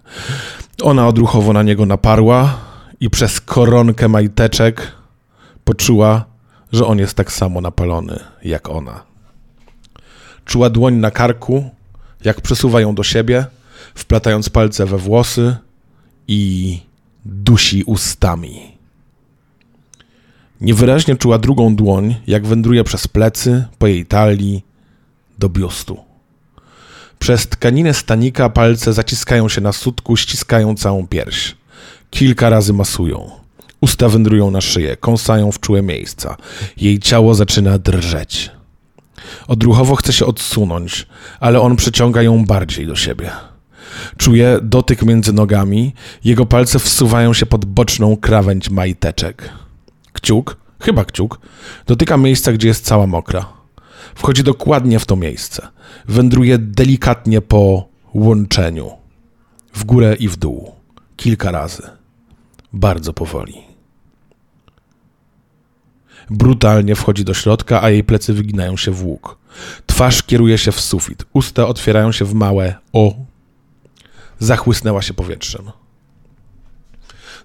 Ona 0.82 1.08
odruchowo 1.08 1.54
na 1.54 1.64
niego 1.64 1.86
naparła 1.86 2.58
i 3.00 3.10
przez 3.10 3.42
koronkę 3.42 4.08
majteczek 4.08 4.92
poczuła, 5.64 6.26
że 6.72 6.86
on 6.86 7.00
jest 7.00 7.14
tak 7.14 7.32
samo 7.32 7.62
napalony 7.62 8.20
jak 8.44 8.70
ona. 8.70 9.04
Czuła 10.46 10.70
dłoń 10.70 10.94
na 10.94 11.12
karku, 11.12 11.70
jak 12.24 12.42
przesuwa 12.42 12.82
ją 12.82 12.96
do 12.96 13.04
siebie, 13.04 13.46
wplatając 13.96 14.50
palce 14.50 14.86
we 14.86 14.98
włosy 14.98 15.56
i 16.28 16.80
dusi 17.26 17.84
ustami. 17.84 18.72
Niewyraźnie 20.62 21.16
czuła 21.16 21.38
drugą 21.38 21.76
dłoń, 21.76 22.16
jak 22.28 22.46
wędruje 22.46 22.84
przez 22.84 23.08
plecy, 23.08 23.66
po 23.80 23.88
jej 23.88 24.06
talii, 24.06 24.64
do 25.42 25.50
biustu. 25.50 25.98
Przez 27.20 27.48
tkaninę 27.48 27.94
stanika 27.94 28.50
palce 28.50 28.94
zaciskają 28.94 29.50
się 29.50 29.62
na 29.62 29.72
sutku, 29.72 30.18
ściskają 30.18 30.76
całą 30.76 31.08
pierś. 31.08 31.56
Kilka 32.10 32.50
razy 32.50 32.74
masują. 32.74 33.32
Usta 33.82 34.10
wędrują 34.10 34.52
na 34.52 34.62
szyję, 34.62 34.98
kąsają 34.98 35.52
w 35.52 35.60
czułe 35.60 35.82
miejsca. 35.82 36.38
Jej 36.78 37.00
ciało 37.00 37.36
zaczyna 37.36 37.78
drżeć. 37.78 38.52
Odruchowo 39.48 39.96
chce 39.96 40.14
się 40.14 40.26
odsunąć, 40.26 41.08
ale 41.40 41.62
on 41.62 41.76
przyciąga 41.76 42.22
ją 42.22 42.46
bardziej 42.46 42.88
do 42.88 42.96
siebie. 42.96 43.32
Czuje 44.18 44.60
dotyk 44.62 45.04
między 45.04 45.34
nogami, 45.34 45.94
jego 46.24 46.46
palce 46.46 46.80
wsuwają 46.80 47.34
się 47.34 47.46
pod 47.46 47.66
boczną 47.66 48.18
krawędź 48.18 48.70
majteczek. 48.70 49.50
Kciuk, 50.14 50.58
chyba 50.82 51.06
kciuk, 51.06 51.40
dotyka 51.88 52.18
miejsca, 52.18 52.54
gdzie 52.54 52.68
jest 52.68 52.86
cała 52.86 53.08
mokra. 53.08 53.61
Wchodzi 54.16 54.44
dokładnie 54.44 55.00
w 55.00 55.06
to 55.06 55.16
miejsce. 55.16 55.68
Wędruje 56.08 56.58
delikatnie 56.58 57.42
po 57.42 57.88
łączeniu. 58.14 58.92
W 59.74 59.84
górę 59.84 60.16
i 60.20 60.28
w 60.28 60.38
dół. 60.38 60.76
Kilka 61.16 61.52
razy. 61.52 61.84
Bardzo 62.74 63.14
powoli. 63.14 63.54
Brutalnie 66.30 66.96
wchodzi 66.96 67.26
do 67.26 67.34
środka, 67.34 67.84
a 67.84 67.90
jej 67.90 68.04
plecy 68.04 68.34
wyginają 68.34 68.78
się 68.78 68.92
w 68.92 69.04
łuk. 69.04 69.38
Twarz 69.86 70.24
kieruje 70.24 70.58
się 70.58 70.72
w 70.72 70.82
sufit. 70.82 71.26
Usta 71.34 71.68
otwierają 71.68 72.12
się 72.12 72.26
w 72.26 72.34
małe 72.34 72.76
o. 72.94 73.14
Zachłysnęła 74.40 75.02
się 75.02 75.14
powietrzem. 75.14 75.72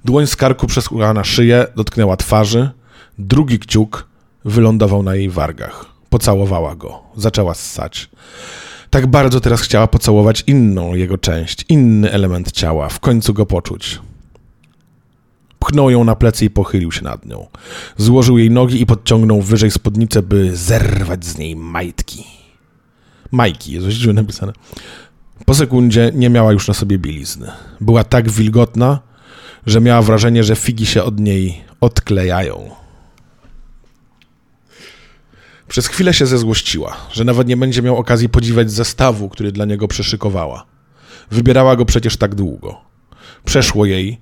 Dłoń 0.04 0.26
z 0.26 0.36
karku 0.36 0.66
przesuwała 0.66 1.14
na 1.14 1.24
szyję, 1.24 1.66
dotknęła 1.76 2.16
twarzy. 2.16 2.70
Drugi 3.18 3.58
kciuk 3.58 4.08
wylądował 4.44 5.02
na 5.02 5.14
jej 5.14 5.30
wargach. 5.30 5.95
Pocałowała 6.10 6.76
go. 6.76 7.02
Zaczęła 7.16 7.54
ssać. 7.54 8.10
Tak 8.90 9.06
bardzo 9.06 9.40
teraz 9.40 9.60
chciała 9.60 9.86
pocałować 9.86 10.44
inną 10.46 10.94
jego 10.94 11.18
część, 11.18 11.64
inny 11.68 12.12
element 12.12 12.52
ciała, 12.52 12.88
w 12.88 13.00
końcu 13.00 13.34
go 13.34 13.46
poczuć. 13.46 14.00
Pchnął 15.58 15.90
ją 15.90 16.04
na 16.04 16.16
plecy 16.16 16.44
i 16.44 16.50
pochylił 16.50 16.92
się 16.92 17.04
nad 17.04 17.26
nią. 17.26 17.46
Złożył 17.96 18.38
jej 18.38 18.50
nogi 18.50 18.80
i 18.80 18.86
podciągnął 18.86 19.42
wyżej 19.42 19.70
spódnicę, 19.70 20.22
by 20.22 20.56
zerwać 20.56 21.24
z 21.24 21.38
niej 21.38 21.56
majtki. 21.56 22.24
Majki, 23.30 23.72
jest 23.72 23.86
źle 23.88 24.12
napisane. 24.12 24.52
Po 25.44 25.54
sekundzie 25.54 26.12
nie 26.14 26.30
miała 26.30 26.52
już 26.52 26.68
na 26.68 26.74
sobie 26.74 26.98
bielizny. 26.98 27.50
Była 27.80 28.04
tak 28.04 28.30
wilgotna, 28.30 28.98
że 29.66 29.80
miała 29.80 30.02
wrażenie, 30.02 30.44
że 30.44 30.56
figi 30.56 30.86
się 30.86 31.02
od 31.02 31.20
niej 31.20 31.64
odklejają. 31.80 32.70
Przez 35.68 35.86
chwilę 35.86 36.14
się 36.14 36.26
zezłościła, 36.26 36.96
że 37.12 37.24
nawet 37.24 37.48
nie 37.48 37.56
będzie 37.56 37.82
miał 37.82 37.96
okazji 37.96 38.28
podziwiać 38.28 38.70
zestawu, 38.70 39.28
który 39.28 39.52
dla 39.52 39.64
niego 39.64 39.88
przeszykowała. 39.88 40.66
Wybierała 41.30 41.76
go 41.76 41.84
przecież 41.84 42.16
tak 42.16 42.34
długo. 42.34 42.80
Przeszło 43.44 43.86
jej, 43.86 44.20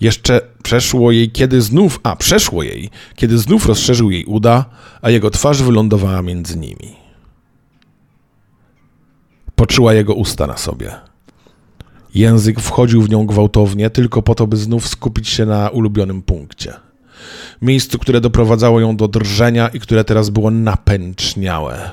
jeszcze 0.00 0.40
przeszło 0.62 1.12
jej, 1.12 1.30
kiedy 1.30 1.62
znów, 1.62 2.00
a 2.02 2.16
przeszło 2.16 2.62
jej, 2.62 2.90
kiedy 3.16 3.38
znów 3.38 3.66
rozszerzył 3.66 4.10
jej 4.10 4.24
uda, 4.24 4.64
a 5.02 5.10
jego 5.10 5.30
twarz 5.30 5.62
wylądowała 5.62 6.22
między 6.22 6.58
nimi. 6.58 6.96
Poczuła 9.54 9.94
jego 9.94 10.14
usta 10.14 10.46
na 10.46 10.56
sobie. 10.56 10.92
Język 12.14 12.60
wchodził 12.60 13.02
w 13.02 13.10
nią 13.10 13.26
gwałtownie, 13.26 13.90
tylko 13.90 14.22
po 14.22 14.34
to, 14.34 14.46
by 14.46 14.56
znów 14.56 14.88
skupić 14.88 15.28
się 15.28 15.46
na 15.46 15.68
ulubionym 15.68 16.22
punkcie 16.22 16.83
miejscu, 17.62 17.98
które 17.98 18.20
doprowadzało 18.20 18.80
ją 18.80 18.96
do 18.96 19.08
drżenia 19.08 19.68
i 19.68 19.80
które 19.80 20.04
teraz 20.04 20.30
było 20.30 20.50
napęczniałe. 20.50 21.90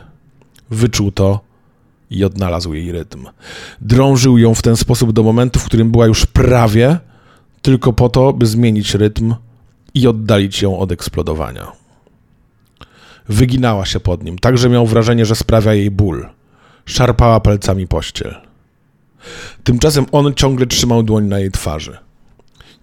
Wyczuł 0.69 1.11
to 1.11 1.39
i 2.09 2.23
odnalazł 2.23 2.73
jej 2.73 2.91
rytm. 2.91 3.25
Drążył 3.81 4.37
ją 4.37 4.55
w 4.55 4.61
ten 4.61 4.77
sposób 4.77 5.11
do 5.11 5.23
momentu, 5.23 5.59
w 5.59 5.65
którym 5.65 5.91
była 5.91 6.05
już 6.05 6.25
prawie, 6.25 6.97
tylko 7.61 7.93
po 7.93 8.09
to, 8.09 8.33
by 8.33 8.45
zmienić 8.45 8.95
rytm 8.95 9.35
i 9.93 10.07
oddalić 10.07 10.61
ją 10.61 10.79
od 10.79 10.91
eksplodowania. 10.91 11.71
Wyginała 13.29 13.85
się 13.85 13.99
pod 13.99 14.23
nim, 14.23 14.39
tak 14.39 14.57
że 14.57 14.69
miał 14.69 14.87
wrażenie, 14.87 15.25
że 15.25 15.35
sprawia 15.35 15.73
jej 15.73 15.91
ból. 15.91 16.27
Szarpała 16.85 17.39
palcami 17.39 17.87
pościel. 17.87 18.35
Tymczasem 19.63 20.05
on 20.11 20.33
ciągle 20.33 20.65
trzymał 20.65 21.03
dłoń 21.03 21.25
na 21.25 21.39
jej 21.39 21.51
twarzy. 21.51 21.97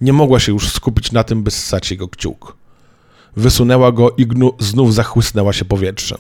Nie 0.01 0.13
mogła 0.13 0.41
się 0.41 0.53
już 0.53 0.73
skupić 0.73 1.13
na 1.13 1.25
tym, 1.25 1.43
by 1.43 1.51
ssać 1.51 1.91
jego 1.91 2.09
kciuk. 2.09 2.57
Wysunęła 3.37 3.93
go 3.93 4.11
i 4.17 4.27
znów 4.59 4.95
zachłysnęła 4.95 5.53
się 5.53 5.65
powietrzem. 5.65 6.19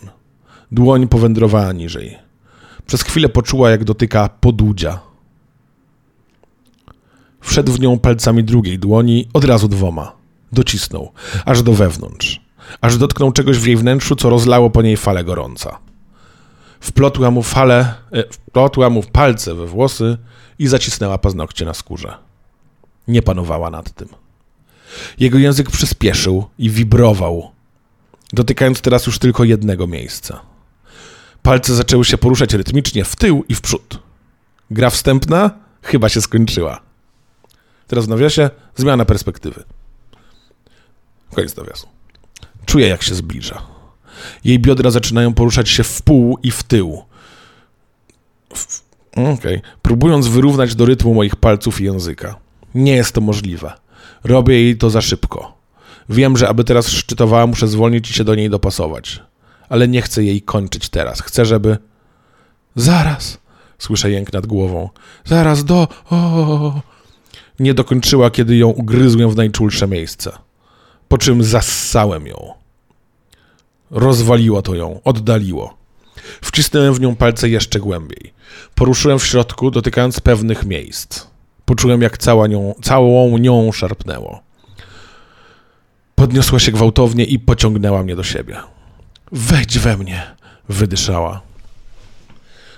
Dłoń 0.72 1.08
powędrowała 1.08 1.72
niżej. 1.72 2.18
Przez 2.86 3.02
chwilę 3.02 3.28
poczuła, 3.28 3.70
jak 3.70 3.84
dotyka 3.84 4.28
podłudzia. 4.40 5.00
Wszedł 7.40 7.72
w 7.72 7.80
nią 7.80 7.98
palcami 7.98 8.44
drugiej 8.44 8.78
dłoni, 8.78 9.28
od 9.32 9.44
razu 9.44 9.68
dwoma. 9.68 10.12
Docisnął, 10.52 11.12
aż 11.44 11.62
do 11.62 11.72
wewnątrz. 11.72 12.40
Aż 12.80 12.96
dotknął 12.96 13.32
czegoś 13.32 13.58
w 13.58 13.66
jej 13.66 13.76
wnętrzu, 13.76 14.16
co 14.16 14.30
rozlało 14.30 14.70
po 14.70 14.82
niej 14.82 14.96
fale 14.96 15.24
gorąca. 15.24 15.78
Wplotła 16.80 17.30
mu 17.30 17.42
fale, 17.42 17.94
e, 18.12 18.24
wplotła 18.30 18.90
mu 18.90 19.02
palce 19.02 19.54
we 19.54 19.66
włosy 19.66 20.18
i 20.58 20.66
zacisnęła 20.66 21.18
paznokcie 21.18 21.64
na 21.64 21.74
skórze. 21.74 22.27
Nie 23.08 23.22
panowała 23.22 23.70
nad 23.70 23.92
tym. 23.92 24.08
Jego 25.18 25.38
język 25.38 25.70
przyspieszył 25.70 26.44
i 26.58 26.70
wibrował, 26.70 27.50
dotykając 28.32 28.80
teraz 28.80 29.06
już 29.06 29.18
tylko 29.18 29.44
jednego 29.44 29.86
miejsca. 29.86 30.40
Palce 31.42 31.74
zaczęły 31.74 32.04
się 32.04 32.18
poruszać 32.18 32.54
rytmicznie 32.54 33.04
w 33.04 33.16
tył 33.16 33.44
i 33.48 33.54
w 33.54 33.60
przód. 33.60 33.98
Gra 34.70 34.90
wstępna 34.90 35.50
chyba 35.82 36.08
się 36.08 36.20
skończyła. 36.20 36.80
Teraz 37.86 38.06
w 38.06 38.08
nawiasie 38.08 38.50
zmiana 38.76 39.04
perspektywy. 39.04 39.64
Koniec 41.34 41.56
nawiasu. 41.56 41.88
Czuję, 42.66 42.88
jak 42.88 43.02
się 43.02 43.14
zbliża. 43.14 43.62
Jej 44.44 44.58
biodra 44.58 44.90
zaczynają 44.90 45.34
poruszać 45.34 45.68
się 45.68 45.84
w 45.84 46.02
pół 46.02 46.38
i 46.42 46.50
w 46.50 46.62
tył. 46.62 47.02
Okej. 49.12 49.32
Okay. 49.34 49.60
Próbując 49.82 50.26
wyrównać 50.26 50.74
do 50.74 50.86
rytmu 50.86 51.14
moich 51.14 51.36
palców 51.36 51.80
i 51.80 51.84
języka. 51.84 52.47
Nie 52.74 52.92
jest 52.92 53.12
to 53.12 53.20
możliwe. 53.20 53.72
Robię 54.24 54.54
jej 54.54 54.76
to 54.76 54.90
za 54.90 55.00
szybko. 55.00 55.58
Wiem, 56.08 56.36
że 56.36 56.48
aby 56.48 56.64
teraz 56.64 56.88
szczytowała, 56.88 57.46
muszę 57.46 57.68
zwolnić 57.68 58.10
i 58.10 58.14
się 58.14 58.24
do 58.24 58.34
niej 58.34 58.50
dopasować. 58.50 59.22
Ale 59.68 59.88
nie 59.88 60.02
chcę 60.02 60.24
jej 60.24 60.42
kończyć 60.42 60.88
teraz. 60.88 61.20
Chcę, 61.20 61.44
żeby. 61.44 61.78
Zaraz! 62.76 63.38
Słyszę 63.78 64.10
jęk 64.10 64.32
nad 64.32 64.46
głową. 64.46 64.88
Zaraz 65.24 65.64
do. 65.64 65.88
O! 66.10 66.80
Nie 67.60 67.74
dokończyła, 67.74 68.30
kiedy 68.30 68.56
ją 68.56 68.68
ugryzłem 68.68 69.30
w 69.30 69.36
najczulsze 69.36 69.88
miejsce. 69.88 70.32
Po 71.08 71.18
czym 71.18 71.44
zassałem 71.44 72.26
ją. 72.26 72.54
Rozwaliło 73.90 74.62
to 74.62 74.74
ją, 74.74 75.00
oddaliło. 75.04 75.78
Wcisnąłem 76.42 76.94
w 76.94 77.00
nią 77.00 77.16
palce 77.16 77.48
jeszcze 77.48 77.80
głębiej. 77.80 78.32
Poruszyłem 78.74 79.18
w 79.18 79.26
środku, 79.26 79.70
dotykając 79.70 80.20
pewnych 80.20 80.64
miejsc. 80.64 81.26
Poczułem, 81.68 82.02
jak 82.02 82.18
cała 82.18 82.46
nią, 82.46 82.74
całą 82.82 83.38
nią 83.38 83.72
szarpnęło. 83.72 84.42
Podniosła 86.14 86.58
się 86.58 86.72
gwałtownie 86.72 87.24
i 87.24 87.38
pociągnęła 87.38 88.02
mnie 88.02 88.16
do 88.16 88.22
siebie. 88.22 88.56
Wejdź 89.32 89.78
we 89.78 89.96
mnie, 89.96 90.22
wydyszała. 90.68 91.40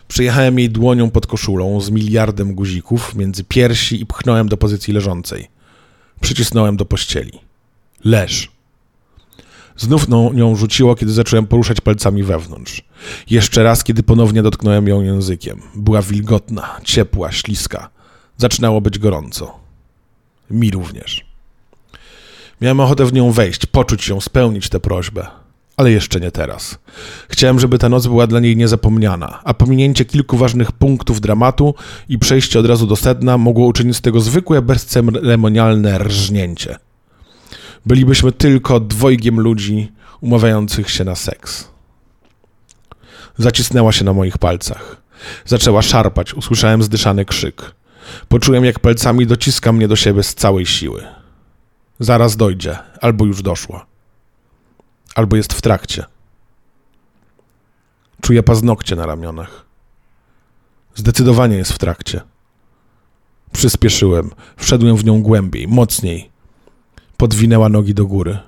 Przejechałem 0.09 0.59
jej 0.59 0.70
dłonią 0.70 1.11
pod 1.11 1.26
koszulą 1.26 1.80
z 1.80 1.90
miliardem 1.90 2.54
guzików 2.54 3.14
między 3.14 3.44
piersi 3.44 4.02
i 4.02 4.06
pchnąłem 4.06 4.49
do 4.49 4.56
pozycji 4.56 4.94
leżącej. 4.94 5.49
Przycisnąłem 6.20 6.76
do 6.76 6.85
pościeli. 6.85 7.40
Leż. 8.04 8.50
Znów 9.76 10.09
no, 10.09 10.30
nią 10.35 10.56
rzuciło, 10.56 10.94
kiedy 10.94 11.12
zacząłem 11.12 11.47
poruszać 11.47 11.80
palcami 11.80 12.23
wewnątrz. 12.23 12.85
Jeszcze 13.30 13.62
raz, 13.62 13.85
kiedy 13.85 14.02
ponownie 14.02 14.42
dotknąłem 14.42 14.88
ją 14.88 15.02
językiem. 15.02 15.62
Była 15.75 16.02
wilgotna, 16.02 16.80
ciepła, 16.85 17.32
śliska. 17.32 18.00
Zaczynało 18.40 18.80
być 18.80 18.99
gorąco. 18.99 19.59
Mi 20.50 20.70
również. 20.70 21.25
Miałem 22.61 22.80
ochotę 22.80 23.04
w 23.04 23.12
nią 23.12 23.32
wejść, 23.32 23.66
poczuć 23.66 24.09
ją, 24.09 24.20
spełnić 24.20 24.68
tę 24.68 24.80
prośbę. 24.80 25.26
Ale 25.76 25.90
jeszcze 25.90 26.20
nie 26.20 26.30
teraz. 26.30 26.78
Chciałem, 27.28 27.61
żeby 27.61 27.78
ta 27.78 27.88
noc 27.88 28.06
była 28.06 28.26
dla 28.26 28.40
niej 28.40 28.56
niezapomniana, 28.56 29.40
a 29.44 29.54
pominięcie 29.54 30.04
kilku 30.04 30.37
ważnych 30.37 30.73
punktów 30.73 31.20
dramatu 31.20 31.75
i 32.09 32.18
przejście 32.18 32.61
od 32.61 32.66
razu 32.66 32.87
do 32.87 32.97
sedna 32.97 33.38
mogło 33.38 33.66
uczynić 33.66 33.97
z 33.97 34.00
tego 34.00 34.20
zwykłe, 34.20 34.62
bezceremonialne 34.62 35.99
rżnięcie. 35.99 36.76
Bylibyśmy 37.87 38.32
tylko 38.32 38.80
dwojgiem 38.80 39.40
ludzi 39.40 39.92
umawiających 40.20 40.90
się 40.90 41.04
na 41.04 41.14
seks. 41.14 41.68
Zacisnęła 43.38 43.92
się 43.92 44.04
na 44.04 44.12
moich 44.12 44.38
palcach. 44.38 45.02
Zaczęła 45.47 45.82
szarpać, 45.82 46.35
usłyszałem 46.35 46.82
zdyszany 46.82 47.25
krzyk. 47.25 47.79
Poczułem, 48.29 48.64
jak 48.64 48.79
palcami 48.79 49.26
dociska 49.26 49.73
mnie 49.73 49.88
do 49.88 49.97
siebie 49.97 50.23
z 50.23 50.35
całej 50.35 50.67
siły. 50.67 51.05
Zaraz 51.99 52.37
dojdzie, 52.37 52.79
albo 53.00 53.25
już 53.25 53.43
doszła. 53.43 53.87
Albo 55.14 55.37
jest 55.37 55.52
w 55.52 55.62
trakcie. 55.62 56.05
Czuję 58.23 58.43
paznokcie 58.43 58.97
na 58.97 59.07
ramionach. 59.07 59.64
Zdecydowanie 60.95 61.57
jest 61.57 61.73
w 61.73 61.79
trakcie. 61.79 62.21
Przyspieszyłem, 63.52 64.31
wszedłem 64.57 64.97
w 64.97 65.05
nią 65.05 65.23
głębiej, 65.23 65.69
mocniej. 65.69 66.31
Podwinęła 67.17 67.69
nogi 67.69 67.95
do 67.95 68.07
góry. 68.07 68.38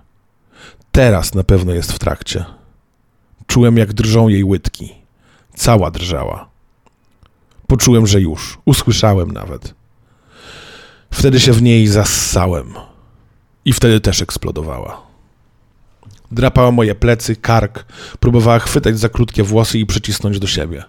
Teraz 0.92 1.35
na 1.35 1.45
pewno 1.45 1.73
jest 1.73 1.92
w 1.92 1.99
trakcie. 1.99 2.45
Czułem, 3.47 3.76
jak 3.76 3.92
drżą 3.92 4.28
jej 4.28 4.45
łydki. 4.45 4.95
Cała 5.54 5.90
drżała. 5.90 6.51
Poczułem, 7.72 8.06
że 8.06 8.20
już. 8.20 8.58
Usłyszałem 8.64 9.30
nawet. 9.30 9.74
Wtedy 11.11 11.40
się 11.40 11.52
w 11.52 11.62
niej 11.62 11.87
zassałem. 11.87 12.74
I 13.64 13.72
wtedy 13.72 14.00
też 14.00 14.22
eksplodowała. 14.22 15.02
Drapała 16.30 16.70
moje 16.70 16.94
plecy, 16.94 17.37
kark, 17.37 17.85
próbowała 18.20 18.58
chwytać 18.58 18.98
za 18.98 19.08
krótkie 19.08 19.42
włosy 19.42 19.78
i 19.78 19.87
przycisnąć 19.87 20.38
do 20.38 20.46
siebie. 20.46 20.85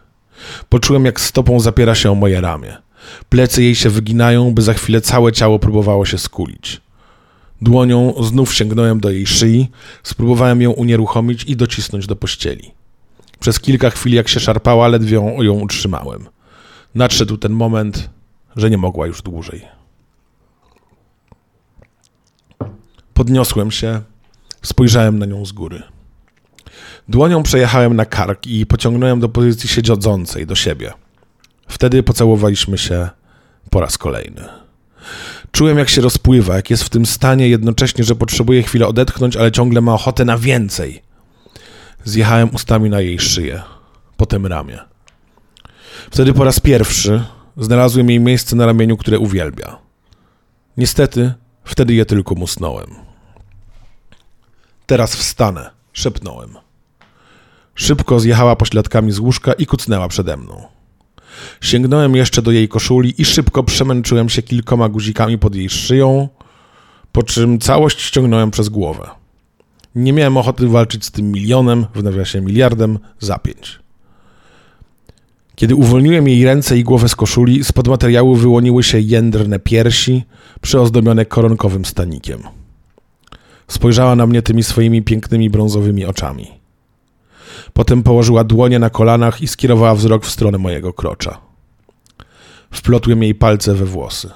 Poczułem, 0.70 1.06
jak 1.06 1.22
stopą 1.22 1.60
zapiera 1.60 1.96
się 1.96 2.12
o 2.12 2.16
moje 2.16 2.42
ramię. 2.42 2.78
Plecy 3.30 3.64
jej 3.64 3.76
się 3.76 3.90
wyginają, 3.90 4.54
by 4.54 4.62
za 4.62 4.74
chwilę 4.74 5.02
całe 5.02 5.32
ciało 5.32 5.60
próbowało 5.60 6.06
się 6.06 6.18
skulić. 6.18 6.82
Dłonią 7.62 8.14
znów 8.24 8.54
sięgnąłem 8.54 9.00
do 9.00 9.10
jej 9.10 9.28
szyi, 9.28 9.68
spróbowałem 10.04 10.62
ją 10.62 10.72
unieruchomić 10.72 11.44
i 11.44 11.56
docisnąć 11.56 12.08
do 12.08 12.16
pościeli. 12.16 12.72
Przez 13.40 13.60
kilka 13.60 13.90
chwil, 13.90 14.14
jak 14.14 14.28
się 14.28 14.40
szarpała, 14.40 14.88
ledwie 14.88 15.16
ją 15.40 15.60
utrzymałem. 15.60 16.34
Nadszedł 16.96 17.38
ten 17.38 17.52
moment, 17.52 18.10
że 18.56 18.70
nie 18.70 18.78
mogła 18.78 19.08
już 19.08 19.22
dłużej. 19.22 19.62
Podniosłem 23.14 23.72
się, 23.72 24.02
spojrzałem 24.62 25.20
na 25.20 25.26
nią 25.26 25.46
z 25.46 25.52
góry. 25.52 25.84
Dłonią 27.10 27.44
przejechałem 27.44 27.96
na 27.96 28.06
kark 28.06 28.48
i 28.48 28.66
pociągnąłem 28.66 29.20
do 29.20 29.30
pozycji 29.30 29.70
siedzącej 29.70 30.46
do 30.46 30.56
siebie. 30.56 30.94
Wtedy 31.68 32.04
pocałowaliśmy 32.04 32.78
się 32.78 33.10
po 33.70 33.82
raz 33.82 33.98
kolejny. 33.98 34.42
Czułem, 35.52 35.78
jak 35.78 35.90
się 35.90 36.02
rozpływa, 36.02 36.56
jak 36.56 36.70
jest 36.70 36.84
w 36.84 36.90
tym 36.90 37.06
stanie 37.06 37.50
jednocześnie, 37.50 38.04
że 38.04 38.16
potrzebuje 38.16 38.64
chwilę 38.64 38.88
odetchnąć, 38.88 39.38
ale 39.38 39.52
ciągle 39.52 39.82
ma 39.82 39.94
ochotę 39.94 40.26
na 40.26 40.38
więcej. 40.38 41.04
Zjechałem 42.04 42.50
ustami 42.56 42.90
na 42.90 43.02
jej 43.02 43.20
szyję, 43.20 43.62
potem 44.18 44.46
ramię. 44.46 44.93
Wtedy 46.12 46.34
po 46.34 46.44
raz 46.44 46.60
pierwszy 46.60 47.24
znalazłem 47.58 48.10
jej 48.10 48.20
miejsce 48.20 48.56
na 48.56 48.66
ramieniu, 48.66 48.98
które 48.98 49.20
uwielbia. 49.20 49.78
Niestety, 50.78 51.34
wtedy 51.64 51.94
je 51.94 52.06
tylko 52.06 52.36
musnąłem. 52.36 52.90
Teraz 54.86 55.16
wstanę, 55.16 55.70
szepnąłem. 55.94 56.58
Szybko 57.76 58.20
zjechała 58.20 58.56
pośladkami 58.56 59.12
z 59.12 59.20
łóżka 59.20 59.54
i 59.54 59.66
kucnęła 59.66 60.08
przede 60.08 60.38
mną. 60.38 60.64
Sięgnąłem 61.62 62.16
jeszcze 62.16 62.42
do 62.42 62.52
jej 62.52 62.68
koszuli 62.68 63.22
i 63.22 63.26
szybko 63.26 63.64
przemęczyłem 63.64 64.30
się 64.30 64.42
kilkoma 64.42 64.90
guzikami 64.90 65.38
pod 65.38 65.56
jej 65.56 65.70
szyją, 65.70 66.30
po 67.12 67.24
czym 67.24 67.60
całość 67.60 68.02
ściągnąłem 68.02 68.52
przez 68.52 68.70
głowę. 68.70 69.10
Nie 69.96 70.14
miałem 70.14 70.38
ochoty 70.38 70.68
walczyć 70.68 71.06
z 71.06 71.12
tym 71.12 71.32
milionem, 71.32 71.86
w 71.96 72.04
nawiasie 72.04 72.42
miliardem, 72.42 73.00
za 73.20 73.40
pięć. 73.40 73.83
Kiedy 75.56 75.76
uwolniłem 75.76 76.28
jej 76.28 76.46
ręce 76.46 76.78
i 76.78 76.84
głowę 76.84 77.10
z 77.10 77.16
koszuli, 77.16 77.64
spod 77.64 77.88
materiału 77.88 78.36
wyłoniły 78.36 78.84
się 78.84 79.00
jędrne 79.00 79.60
piersi, 79.60 80.24
przyozdobione 80.62 81.26
koronkowym 81.26 81.86
stanikiem. 81.86 82.44
Spojrzała 83.68 84.16
na 84.16 84.28
mnie 84.28 84.42
tymi 84.42 84.64
swoimi 84.64 85.02
pięknymi 85.02 85.50
brązowymi 85.50 86.06
oczami. 86.06 86.48
Potem 87.74 88.04
położyła 88.04 88.44
dłonie 88.44 88.80
na 88.80 88.90
kolanach 88.90 89.42
i 89.42 89.48
skierowała 89.48 89.96
wzrok 89.96 90.26
w 90.26 90.30
stronę 90.30 90.58
mojego 90.58 90.94
krocza. 90.94 91.38
Wplotłem 92.72 93.24
jej 93.24 93.36
palce 93.36 93.74
we 93.74 93.86
włosy. 93.86 94.30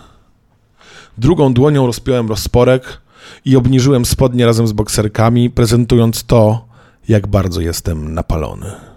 Drugą 1.18 1.54
dłonią 1.54 1.88
rozpiąłem 1.88 2.30
rozporek 2.30 3.02
i 3.46 3.56
obniżyłem 3.56 4.06
spodnie 4.06 4.46
razem 4.46 4.68
z 4.68 4.72
bokserkami, 4.72 5.50
prezentując 5.50 6.24
to, 6.24 6.68
jak 7.10 7.28
bardzo 7.28 7.62
jestem 7.62 8.14
napalony. 8.14 8.97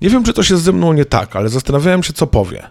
Nie 0.00 0.10
wiem, 0.10 0.24
czy 0.24 0.32
to 0.32 0.42
się 0.42 0.56
ze 0.56 0.72
mną 0.72 0.92
nie 0.92 1.04
tak, 1.04 1.36
ale 1.36 1.48
zastanawiałem 1.48 2.02
się, 2.02 2.12
co 2.12 2.26
powie. 2.26 2.70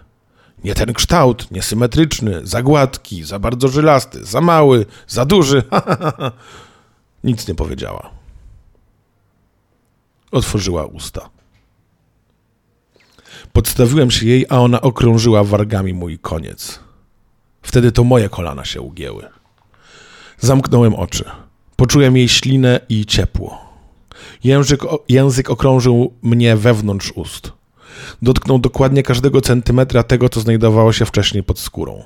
Nie 0.64 0.74
ten 0.74 0.92
kształt, 0.92 1.50
niesymetryczny, 1.50 2.46
za 2.46 2.62
gładki, 2.62 3.24
za 3.24 3.38
bardzo 3.38 3.68
żylasty, 3.68 4.24
za 4.24 4.40
mały, 4.40 4.86
za 5.06 5.24
duży. 5.24 5.62
Nic 7.24 7.48
nie 7.48 7.54
powiedziała. 7.54 8.10
Otworzyła 10.30 10.86
usta. 10.86 11.30
Podstawiłem 13.52 14.10
się 14.10 14.26
jej, 14.26 14.46
a 14.48 14.58
ona 14.58 14.80
okrążyła 14.80 15.44
wargami 15.44 15.94
mój 15.94 16.18
koniec. 16.18 16.80
Wtedy 17.62 17.92
to 17.92 18.04
moje 18.04 18.28
kolana 18.28 18.64
się 18.64 18.80
ugięły. 18.80 19.28
Zamknąłem 20.38 20.94
oczy. 20.94 21.24
Poczułem 21.76 22.16
jej 22.16 22.28
ślinę 22.28 22.80
i 22.88 23.06
ciepło. 23.06 23.67
Język, 24.44 24.80
język 25.08 25.50
okrążył 25.50 26.12
mnie 26.22 26.56
wewnątrz 26.56 27.12
ust. 27.14 27.52
Dotknął 28.22 28.58
dokładnie 28.58 29.02
każdego 29.02 29.40
centymetra 29.40 30.02
tego, 30.02 30.28
co 30.28 30.40
znajdowało 30.40 30.92
się 30.92 31.04
wcześniej 31.04 31.42
pod 31.42 31.58
skórą. 31.58 32.04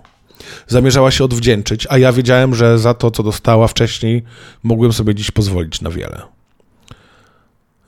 Zamierzała 0.69 1.11
się 1.11 1.25
odwdzięczyć, 1.25 1.87
a 1.91 1.99
ja 1.99 2.13
wiedziałem, 2.13 2.55
że 2.55 2.79
za 2.79 2.95
to, 2.95 3.11
co 3.11 3.23
dostała 3.23 3.69
wcześniej, 3.69 4.23
mogłem 4.63 4.93
sobie 4.93 5.15
dziś 5.15 5.31
pozwolić 5.31 5.81
na 5.81 5.91
wiele. 5.91 6.23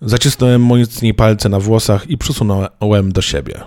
Zacisnąłem 0.02 0.62
mocniej 0.62 1.14
palce 1.14 1.48
na 1.48 1.60
włosach 1.60 2.10
i 2.10 2.18
przysunąłem 2.18 3.12
do 3.12 3.22
siebie. 3.22 3.60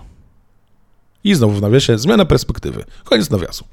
I 1.24 1.36
znowu 1.36 1.54
w 1.54 1.62
nawiasie 1.62 1.98
zmiana 1.98 2.26
perspektywy. 2.26 2.84
Koniec 3.04 3.30
nawiasu. 3.30 3.66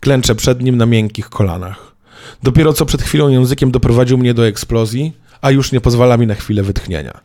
Klęczę 0.00 0.34
przed 0.34 0.62
nim 0.62 0.76
na 0.76 0.86
miękkich 0.86 1.28
kolanach. 1.28 1.94
Dopiero 2.42 2.72
co 2.72 2.86
przed 2.86 3.02
chwilą 3.02 3.28
językiem 3.28 3.70
doprowadził 3.70 4.18
mnie 4.18 4.34
do 4.34 4.46
eksplozji, 4.46 5.12
a 5.44 5.50
już 5.50 5.72
nie 5.72 5.80
pozwala 5.80 6.16
mi 6.16 6.26
na 6.26 6.34
chwilę 6.34 6.62
wytchnienia. 6.62 7.20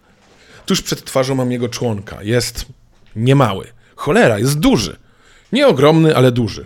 Tuż 0.65 0.81
przed 0.81 1.05
twarzą 1.05 1.35
mam 1.35 1.51
jego 1.51 1.69
członka. 1.69 2.23
Jest 2.23 2.65
niemały. 3.15 3.67
Cholera, 3.95 4.39
jest 4.39 4.59
duży. 4.59 4.97
Nie 5.51 5.67
ogromny, 5.67 6.15
ale 6.15 6.31
duży. 6.31 6.65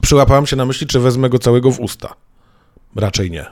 Przyłapałem 0.00 0.46
się 0.46 0.56
na 0.56 0.64
myśli, 0.64 0.86
czy 0.86 1.00
wezmę 1.00 1.28
go 1.28 1.38
całego 1.38 1.70
w 1.70 1.80
usta. 1.80 2.14
Raczej 2.96 3.30
nie. 3.30 3.46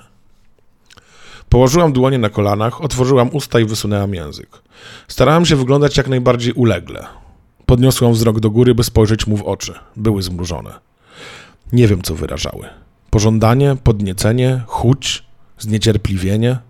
Położyłam 1.48 1.92
dłonie 1.92 2.18
na 2.18 2.30
kolanach, 2.30 2.80
otworzyłam 2.80 3.30
usta 3.32 3.60
i 3.60 3.64
wysunęłam 3.64 4.14
język. 4.14 4.48
Starałam 5.08 5.46
się 5.46 5.56
wyglądać 5.56 5.96
jak 5.96 6.08
najbardziej 6.08 6.52
ulegle. 6.52 7.06
Podniosłam 7.66 8.12
wzrok 8.12 8.40
do 8.40 8.50
góry, 8.50 8.74
by 8.74 8.84
spojrzeć 8.84 9.26
mu 9.26 9.36
w 9.36 9.42
oczy. 9.42 9.74
Były 9.96 10.22
zmrużone. 10.22 10.72
Nie 11.72 11.88
wiem, 11.88 12.02
co 12.02 12.14
wyrażały. 12.14 12.68
Pożądanie, 13.10 13.76
podniecenie, 13.84 14.60
chuć, 14.66 15.24
zniecierpliwienie. 15.58 16.65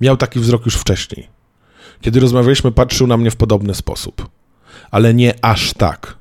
Miał 0.00 0.16
taki 0.16 0.40
wzrok 0.40 0.64
już 0.64 0.76
wcześniej. 0.76 1.28
Kiedy 2.00 2.20
rozmawialiśmy, 2.20 2.72
patrzył 2.72 3.06
na 3.06 3.16
mnie 3.16 3.30
w 3.30 3.36
podobny 3.36 3.74
sposób. 3.74 4.28
Ale 4.90 5.14
nie 5.14 5.44
aż 5.44 5.74
tak. 5.74 6.16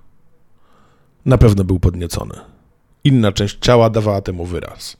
Na 1.26 1.38
pewno 1.38 1.64
był 1.64 1.80
podniecony. 1.80 2.34
Inna 3.04 3.32
część 3.32 3.58
ciała 3.60 3.90
dawała 3.90 4.22
temu 4.22 4.46
wyraz. 4.46 4.98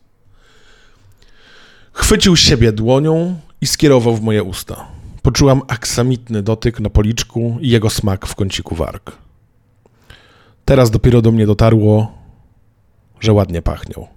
Chwycił 1.94 2.36
siebie 2.36 2.72
dłonią 2.72 3.40
i 3.62 3.68
skierował 3.68 4.16
w 4.16 4.22
moje 4.22 4.44
usta. 4.44 4.88
Poczułam 5.22 5.62
aksamitny 5.68 6.44
dotyk 6.44 6.80
na 6.80 6.90
policzku 6.90 7.58
i 7.62 7.70
jego 7.70 7.90
smak 7.90 8.28
w 8.28 8.36
kąciku 8.36 8.76
warg. 8.76 9.18
Teraz 10.66 10.92
dopiero 10.92 11.22
do 11.22 11.32
mnie 11.32 11.46
dotarło, 11.46 12.12
że 13.20 13.34
ładnie 13.34 13.62
pachniał. 13.62 14.08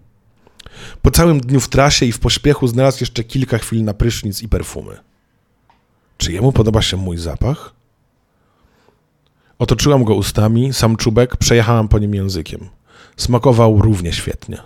Po 1.02 1.10
całym 1.10 1.40
dniu 1.40 1.60
w 1.60 1.68
trasie 1.68 2.06
i 2.06 2.12
w 2.12 2.18
pośpiechu 2.18 2.66
znalazł 2.66 2.98
jeszcze 3.00 3.24
kilka 3.24 3.58
chwil 3.58 3.84
na 3.84 3.94
prysznic 3.94 4.42
i 4.42 4.48
perfumy. 4.48 4.98
Czy 6.18 6.32
jemu 6.32 6.52
podoba 6.52 6.82
się 6.82 6.96
mój 6.96 7.18
zapach? 7.18 7.74
Otoczyłam 9.58 10.04
go 10.04 10.14
ustami, 10.14 10.72
sam 10.72 10.96
czubek, 10.96 11.36
przejechałam 11.36 11.88
po 11.88 11.98
nim 11.98 12.14
językiem. 12.14 12.68
Smakował 13.16 13.82
równie 13.82 14.12
świetnie. 14.12 14.58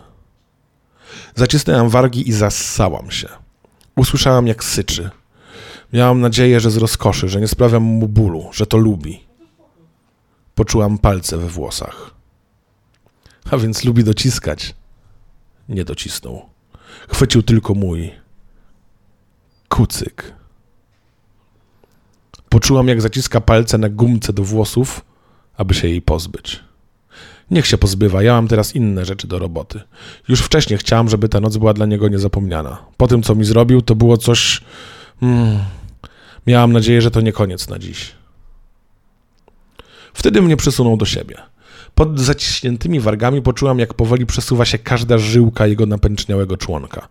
Zacisnęłam 1.35 1.89
wargi 1.89 2.29
i 2.29 2.33
zassałam 2.33 3.11
się. 3.11 3.29
Usłyszałam, 3.97 4.47
jak 4.47 4.65
syczy. 4.65 5.11
Miałam 5.93 6.21
nadzieję, 6.21 6.61
że 6.61 6.71
z 6.71 6.77
rozkoszy, 6.77 7.29
że 7.29 7.41
nie 7.41 7.49
sprawiam 7.49 7.83
mu 7.83 8.09
bólu, 8.09 8.51
że 8.53 8.67
to 8.67 8.77
lubi. 8.77 9.27
Poczułam 10.55 10.99
palce 10.99 11.39
we 11.39 11.49
włosach. 11.49 12.11
A 13.51 13.57
więc 13.57 13.85
lubi 13.85 14.05
dociskać. 14.05 14.75
Nie 15.69 15.85
docisnął. 15.85 16.49
Chwycił 17.09 17.43
tylko 17.43 17.75
mój 17.75 18.13
kucyk. 19.69 20.33
Poczułam, 22.49 22.89
jak 22.89 23.03
zaciska 23.03 23.41
palce 23.41 23.79
na 23.79 23.89
gumce 23.89 24.33
do 24.33 24.43
włosów, 24.43 25.05
aby 25.57 25.75
się 25.75 25.89
jej 25.89 26.03
pozbyć. 26.03 26.61
Niech 27.51 27.67
się 27.67 27.79
pozbywa, 27.79 28.23
ja 28.23 28.33
mam 28.33 28.49
teraz 28.49 28.75
inne 28.75 29.05
rzeczy 29.05 29.27
do 29.27 29.39
roboty. 29.39 29.81
Już 30.29 30.41
wcześniej 30.41 30.79
chciałam, 30.79 31.09
żeby 31.09 31.29
ta 31.29 31.41
noc 31.41 31.57
była 31.57 31.75
dla 31.75 31.87
niego 31.87 32.09
niezapomniana. 32.09 32.79
Po 32.97 33.09
tym, 33.09 33.23
co 33.23 33.35
mi 33.35 33.45
zrobił, 33.45 33.83
to 33.83 33.95
było 33.95 34.17
coś. 34.17 34.61
Mm, 35.23 35.59
miałam 36.47 36.73
nadzieję, 36.73 37.03
że 37.03 37.11
to 37.11 37.21
nie 37.21 37.33
koniec 37.33 37.69
na 37.69 37.79
dziś. 37.79 38.13
Wtedy 40.15 40.43
mnie 40.43 40.57
przysunął 40.57 40.97
do 40.97 41.07
siebie. 41.07 41.37
Pod 41.97 42.21
zaciśniętymi 42.21 43.01
wargami 43.01 43.43
poczułam, 43.43 43.79
jak 43.79 43.95
powoli 43.95 44.27
przesuwa 44.27 44.65
się 44.65 44.79
każda 44.79 45.19
żyłka 45.19 45.67
jego 45.67 45.87
napęczniałego 45.87 46.57
członka. 46.57 47.09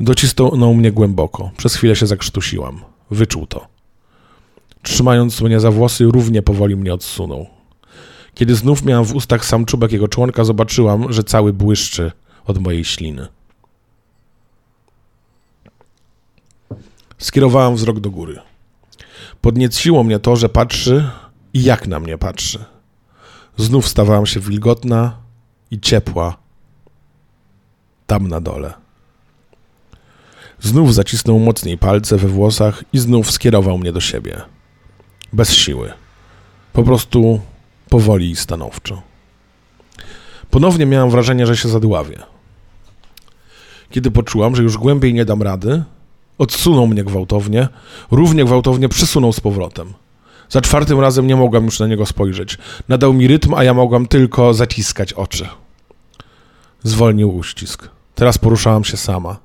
Docisnął 0.00 0.74
mnie 0.74 0.92
głęboko. 0.92 1.50
Przez 1.56 1.74
chwilę 1.74 1.96
się 1.96 2.06
zakrztusiłam. 2.06 2.80
Wyczuł 3.10 3.46
to. 3.46 3.66
Trzymając 4.82 5.40
mnie 5.40 5.60
za 5.60 5.70
włosy, 5.70 6.04
równie 6.04 6.42
powoli 6.42 6.76
mnie 6.76 6.94
odsunął. 6.94 7.46
Kiedy 8.34 8.54
znów 8.54 8.84
miałam 8.84 9.04
w 9.04 9.14
ustach 9.14 9.44
sam 9.44 9.64
czubek 9.64 9.92
jego 9.92 10.08
członka, 10.08 10.44
zobaczyłam, 10.44 11.12
że 11.12 11.24
cały 11.24 11.52
błyszczy 11.52 12.12
od 12.44 12.58
mojej 12.58 12.84
śliny. 12.84 13.28
Skierowałam 17.18 17.74
wzrok 17.74 18.00
do 18.00 18.10
góry. 18.10 18.38
Podnieciło 19.40 20.04
mnie 20.04 20.18
to, 20.18 20.36
że 20.36 20.48
patrzy 20.48 21.10
i 21.54 21.62
jak 21.62 21.86
na 21.86 22.00
mnie 22.00 22.18
patrzy. 22.18 22.71
Znów 23.56 23.88
stawałam 23.88 24.26
się 24.26 24.40
wilgotna 24.40 25.16
i 25.70 25.80
ciepła 25.80 26.36
tam 28.06 28.28
na 28.28 28.40
dole. 28.40 28.74
Znów 30.60 30.94
zacisnął 30.94 31.38
mocniej 31.38 31.78
palce 31.78 32.16
we 32.16 32.28
włosach 32.28 32.84
i 32.92 32.98
znów 32.98 33.30
skierował 33.30 33.78
mnie 33.78 33.92
do 33.92 34.00
siebie. 34.00 34.42
Bez 35.32 35.54
siły. 35.54 35.92
Po 36.72 36.82
prostu 36.82 37.40
powoli 37.88 38.30
i 38.30 38.36
stanowczo. 38.36 39.02
Ponownie 40.50 40.86
miałam 40.86 41.10
wrażenie, 41.10 41.46
że 41.46 41.56
się 41.56 41.68
zadławię. 41.68 42.18
Kiedy 43.90 44.10
poczułam, 44.10 44.56
że 44.56 44.62
już 44.62 44.76
głębiej 44.76 45.14
nie 45.14 45.24
dam 45.24 45.42
rady, 45.42 45.84
odsunął 46.38 46.86
mnie 46.86 47.04
gwałtownie, 47.04 47.68
równie 48.10 48.44
gwałtownie 48.44 48.88
przysunął 48.88 49.32
z 49.32 49.40
powrotem. 49.40 49.94
Za 50.52 50.60
czwartym 50.60 51.00
razem 51.00 51.26
nie 51.26 51.36
mogłam 51.36 51.64
już 51.64 51.80
na 51.80 51.86
niego 51.86 52.06
spojrzeć. 52.06 52.58
Nadał 52.88 53.12
mi 53.12 53.26
rytm, 53.26 53.54
a 53.54 53.64
ja 53.64 53.74
mogłam 53.74 54.06
tylko 54.06 54.54
zaciskać 54.54 55.12
oczy. 55.12 55.48
Zwolnił 56.82 57.36
uścisk. 57.36 57.88
Teraz 58.14 58.38
poruszałam 58.38 58.84
się 58.84 58.96
sama. 58.96 59.36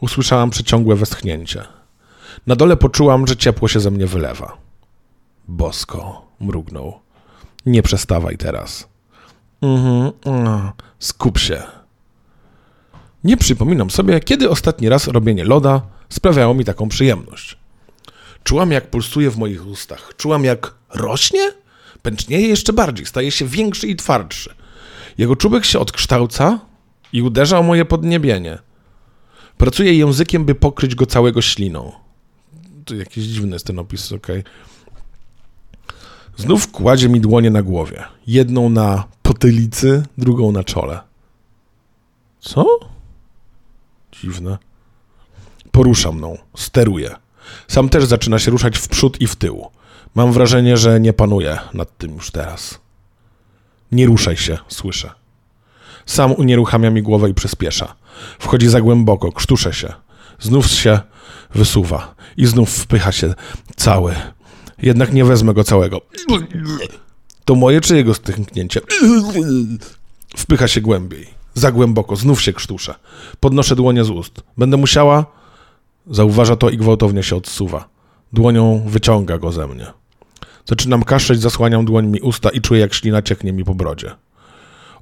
Usłyszałam 0.00 0.50
przeciągłe 0.50 0.96
westchnięcie. 0.96 1.64
Na 2.46 2.56
dole 2.56 2.76
poczułam, 2.76 3.26
że 3.26 3.36
ciepło 3.36 3.68
się 3.68 3.80
ze 3.80 3.90
mnie 3.90 4.06
wylewa. 4.06 4.56
Bosko, 5.48 6.26
mrugnął. 6.40 7.00
Nie 7.66 7.82
przestawaj 7.82 8.36
teraz. 8.36 8.88
Mhm, 9.62 10.12
mm, 10.24 10.70
skup 10.98 11.38
się. 11.38 11.62
Nie 13.24 13.36
przypominam 13.36 13.90
sobie, 13.90 14.20
kiedy 14.20 14.50
ostatni 14.50 14.88
raz 14.88 15.06
robienie 15.06 15.44
loda 15.44 15.82
sprawiało 16.08 16.54
mi 16.54 16.64
taką 16.64 16.88
przyjemność. 16.88 17.58
Czułam, 18.46 18.70
jak 18.70 18.90
pulsuje 18.90 19.30
w 19.30 19.36
moich 19.36 19.66
ustach. 19.66 20.12
Czułam, 20.16 20.44
jak 20.44 20.74
rośnie, 20.94 21.52
pęcznieje 22.02 22.48
jeszcze 22.48 22.72
bardziej, 22.72 23.06
staje 23.06 23.30
się 23.30 23.46
większy 23.46 23.88
i 23.88 23.96
twardszy. 23.96 24.54
Jego 25.18 25.36
czubek 25.36 25.64
się 25.64 25.78
odkształca 25.78 26.60
i 27.12 27.22
uderza 27.22 27.58
o 27.58 27.62
moje 27.62 27.84
podniebienie. 27.84 28.58
Pracuję 29.58 29.94
językiem, 29.94 30.44
by 30.44 30.54
pokryć 30.54 30.94
go 30.94 31.06
całego 31.06 31.42
śliną. 31.42 31.92
To 32.84 32.94
jakiś 32.94 33.24
dziwny 33.24 33.52
jest 33.52 33.66
ten 33.66 33.78
opis, 33.78 34.12
okej. 34.12 34.40
Okay. 34.40 34.52
Znów 36.36 36.70
kładzie 36.72 37.08
mi 37.08 37.20
dłonie 37.20 37.50
na 37.50 37.62
głowie. 37.62 38.04
Jedną 38.26 38.68
na 38.68 39.04
potylicy, 39.22 40.02
drugą 40.18 40.52
na 40.52 40.64
czole. 40.64 41.00
Co? 42.40 42.66
Dziwne. 44.12 44.58
Porusza 45.70 46.12
mną, 46.12 46.38
steruje. 46.56 47.25
Sam 47.68 47.88
też 47.88 48.04
zaczyna 48.04 48.38
się 48.38 48.50
ruszać 48.50 48.78
w 48.78 48.88
przód 48.88 49.20
i 49.20 49.26
w 49.26 49.36
tył. 49.36 49.66
Mam 50.14 50.32
wrażenie, 50.32 50.76
że 50.76 51.00
nie 51.00 51.12
panuje 51.12 51.58
nad 51.74 51.98
tym 51.98 52.14
już 52.14 52.30
teraz. 52.30 52.78
Nie 53.92 54.06
ruszaj 54.06 54.36
się, 54.36 54.58
słyszę. 54.68 55.10
Sam 56.06 56.32
unieruchamia 56.32 56.90
mi 56.90 57.02
głowę 57.02 57.30
i 57.30 57.34
przyspiesza. 57.34 57.94
Wchodzi 58.38 58.68
za 58.68 58.80
głęboko, 58.80 59.32
krztusze 59.32 59.72
się. 59.72 59.92
Znów 60.40 60.66
się 60.66 61.00
wysuwa 61.54 62.14
i 62.36 62.46
znów 62.46 62.70
wpycha 62.70 63.12
się 63.12 63.34
cały. 63.76 64.14
Jednak 64.82 65.12
nie 65.12 65.24
wezmę 65.24 65.54
go 65.54 65.64
całego. 65.64 66.00
To 67.44 67.54
moje 67.54 67.80
czy 67.80 67.96
jego 67.96 68.14
stęknięcie? 68.14 68.80
Wpycha 70.36 70.68
się 70.68 70.80
głębiej. 70.80 71.26
Za 71.54 71.72
głęboko, 71.72 72.16
znów 72.16 72.42
się 72.42 72.52
krztuszę. 72.52 72.94
Podnoszę 73.40 73.76
dłonie 73.76 74.04
z 74.04 74.10
ust. 74.10 74.42
Będę 74.56 74.76
musiała 74.76 75.26
Zauważa 76.10 76.56
to 76.56 76.70
i 76.70 76.76
gwałtownie 76.76 77.22
się 77.22 77.36
odsuwa. 77.36 77.88
Dłonią 78.32 78.82
wyciąga 78.86 79.38
go 79.38 79.52
ze 79.52 79.66
mnie. 79.66 79.86
Zaczynam 80.64 81.02
kaszleć, 81.02 81.40
zasłaniam 81.40 81.84
dłońmi 81.84 82.20
usta 82.20 82.50
i 82.50 82.60
czuję, 82.60 82.80
jak 82.80 82.94
ślina 82.94 83.22
cieknie 83.22 83.52
mi 83.52 83.64
po 83.64 83.74
brodzie. 83.74 84.10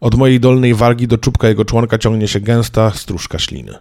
Od 0.00 0.14
mojej 0.14 0.40
dolnej 0.40 0.74
wargi 0.74 1.08
do 1.08 1.18
czubka 1.18 1.48
jego 1.48 1.64
członka 1.64 1.98
ciągnie 1.98 2.28
się 2.28 2.40
gęsta 2.40 2.90
stróżka 2.90 3.38
śliny. 3.38 3.74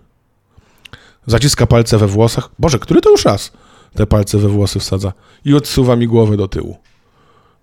Zaciska 1.26 1.68
palce 1.68 1.98
we 1.98 2.08
włosach. 2.08 2.50
Boże, 2.60 2.80
który 2.80 3.02
to 3.02 3.10
już 3.10 3.26
raz? 3.26 3.52
Te 3.94 4.08
palce 4.08 4.38
we 4.38 4.48
włosy 4.50 4.80
wsadza 4.80 5.14
i 5.46 5.54
odsuwa 5.54 5.96
mi 5.96 6.08
głowę 6.08 6.38
do 6.38 6.48
tyłu. 6.48 6.78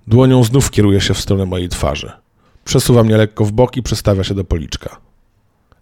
Dłonią 0.06 0.44
znów 0.44 0.70
kieruje 0.70 1.00
się 1.00 1.14
w 1.14 1.20
stronę 1.20 1.46
mojej 1.46 1.68
twarzy. 1.68 2.12
Przesuwa 2.64 3.02
mnie 3.02 3.16
lekko 3.16 3.44
w 3.44 3.52
bok 3.52 3.76
i 3.76 3.82
przestawia 3.82 4.24
się 4.24 4.34
do 4.34 4.44
policzka. 4.44 4.96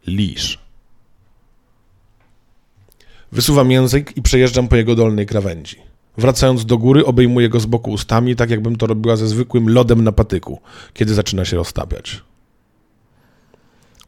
Lisz. 0.06 0.67
Wysuwam 3.32 3.70
język 3.70 4.16
i 4.16 4.22
przejeżdżam 4.22 4.68
po 4.68 4.76
jego 4.76 4.94
dolnej 4.94 5.26
krawędzi. 5.26 5.76
Wracając 6.18 6.66
do 6.66 6.78
góry, 6.78 7.06
obejmuję 7.06 7.48
go 7.48 7.60
z 7.60 7.66
boku 7.66 7.90
ustami, 7.90 8.36
tak 8.36 8.50
jakbym 8.50 8.76
to 8.76 8.86
robiła 8.86 9.16
ze 9.16 9.28
zwykłym 9.28 9.68
lodem 9.68 10.04
na 10.04 10.12
patyku, 10.12 10.60
kiedy 10.94 11.14
zaczyna 11.14 11.44
się 11.44 11.56
roztapiać. 11.56 12.22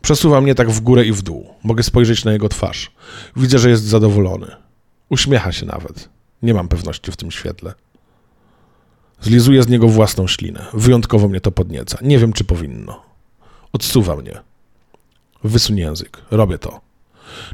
Przesuwa 0.03 0.41
mnie 0.41 0.55
tak 0.55 0.71
w 0.71 0.81
górę 0.81 1.05
i 1.05 1.13
w 1.13 1.23
dół. 1.23 1.49
Mogę 1.65 1.83
spojrzeć 1.83 2.25
na 2.25 2.33
jego 2.33 2.49
twarz. 2.49 2.93
Widzę, 3.37 3.59
że 3.59 3.71
jest 3.71 3.85
zadowolony. 3.85 4.47
Uśmiecha 5.09 5.53
się 5.53 5.67
nawet. 5.67 6.09
Nie 6.43 6.55
mam 6.55 6.69
pewności 6.69 7.13
w 7.13 7.17
tym 7.17 7.31
świetle. 7.31 7.75
Zlizuję 9.21 9.63
z 9.63 9.69
niego 9.69 9.89
własną 9.89 10.27
ślinę. 10.27 10.67
Wyjątkowo 10.73 11.29
mnie 11.29 11.41
to 11.41 11.51
podnieca. 11.51 11.99
Nie 12.03 12.19
wiem, 12.19 12.33
czy 12.33 12.45
powinno. 12.45 13.03
Odsuwa 13.73 14.17
mnie. 14.17 14.41
Wysuń 15.45 15.79
język. 15.79 16.19
Robię 16.31 16.59
to. 16.59 16.90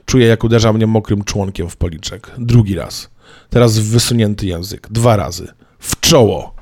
Czuję, 0.05 0.27
jak 0.27 0.45
uderza 0.45 0.73
mnie 0.73 0.87
mokrym 0.87 1.25
członkiem 1.25 1.69
w 1.69 1.77
policzek. 1.77 2.31
Drugi 2.39 2.75
raz. 2.75 3.11
Teraz 3.51 3.79
wysunięty 3.79 4.47
język. 4.47 4.89
Dwa 4.91 5.17
razy. 5.17 5.49
W 5.79 6.01
czoło. 6.01 6.55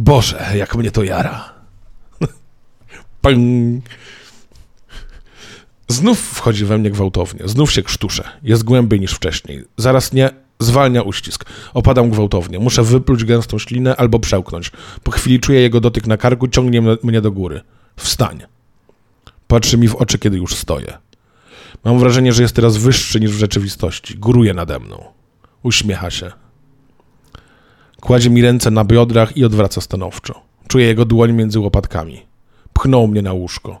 Boże, 0.00 0.46
jak 0.54 0.76
mnie 0.76 0.90
to 0.90 1.04
jara. 1.04 1.54
Ping. 3.22 3.84
Znów 5.88 6.20
wchodzi 6.20 6.64
we 6.64 6.78
mnie 6.78 6.90
gwałtownie. 6.90 7.48
Znów 7.48 7.72
się 7.72 7.82
krztuszę. 7.82 8.24
Jest 8.42 8.64
głębiej 8.64 9.00
niż 9.00 9.12
wcześniej. 9.12 9.64
Zaraz 9.76 10.12
nie 10.12 10.30
zwalnia 10.60 11.02
uścisk. 11.02 11.44
Opadam 11.74 12.10
gwałtownie. 12.10 12.58
Muszę 12.58 12.82
wypluć 12.82 13.24
gęstą 13.24 13.58
ślinę 13.58 13.96
albo 13.96 14.18
przełknąć. 14.18 14.72
Po 15.02 15.10
chwili 15.10 15.40
czuję 15.40 15.60
jego 15.60 15.80
dotyk 15.80 16.06
na 16.06 16.16
karku, 16.16 16.48
ciągnie 16.48 16.82
mnie 17.02 17.20
do 17.20 17.32
góry. 17.32 17.60
Wstań. 17.96 18.42
Patrzy 19.46 19.78
mi 19.78 19.88
w 19.88 19.94
oczy, 19.94 20.18
kiedy 20.18 20.36
już 20.36 20.54
stoję. 20.54 20.98
Mam 21.86 21.98
wrażenie, 21.98 22.32
że 22.32 22.42
jest 22.42 22.56
teraz 22.56 22.76
wyższy 22.76 23.20
niż 23.20 23.30
w 23.30 23.38
rzeczywistości. 23.38 24.18
Góruje 24.18 24.54
nade 24.54 24.78
mną. 24.78 25.04
Uśmiecha 25.62 26.10
się. 26.10 26.32
Kładzie 28.00 28.30
mi 28.30 28.42
ręce 28.42 28.70
na 28.70 28.84
biodrach 28.84 29.36
i 29.36 29.44
odwraca 29.44 29.80
stanowczo. 29.80 30.42
Czuję 30.68 30.86
jego 30.86 31.04
dłoń 31.04 31.32
między 31.32 31.60
łopatkami. 31.60 32.26
Pchnął 32.72 33.08
mnie 33.08 33.22
na 33.22 33.32
łóżko. 33.32 33.80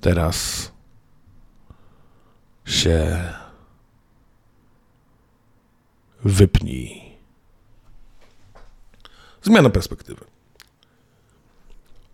Teraz 0.00 0.70
się 2.64 3.24
wypnij. 6.24 7.02
Zmiana 9.42 9.70
perspektywy. 9.70 10.24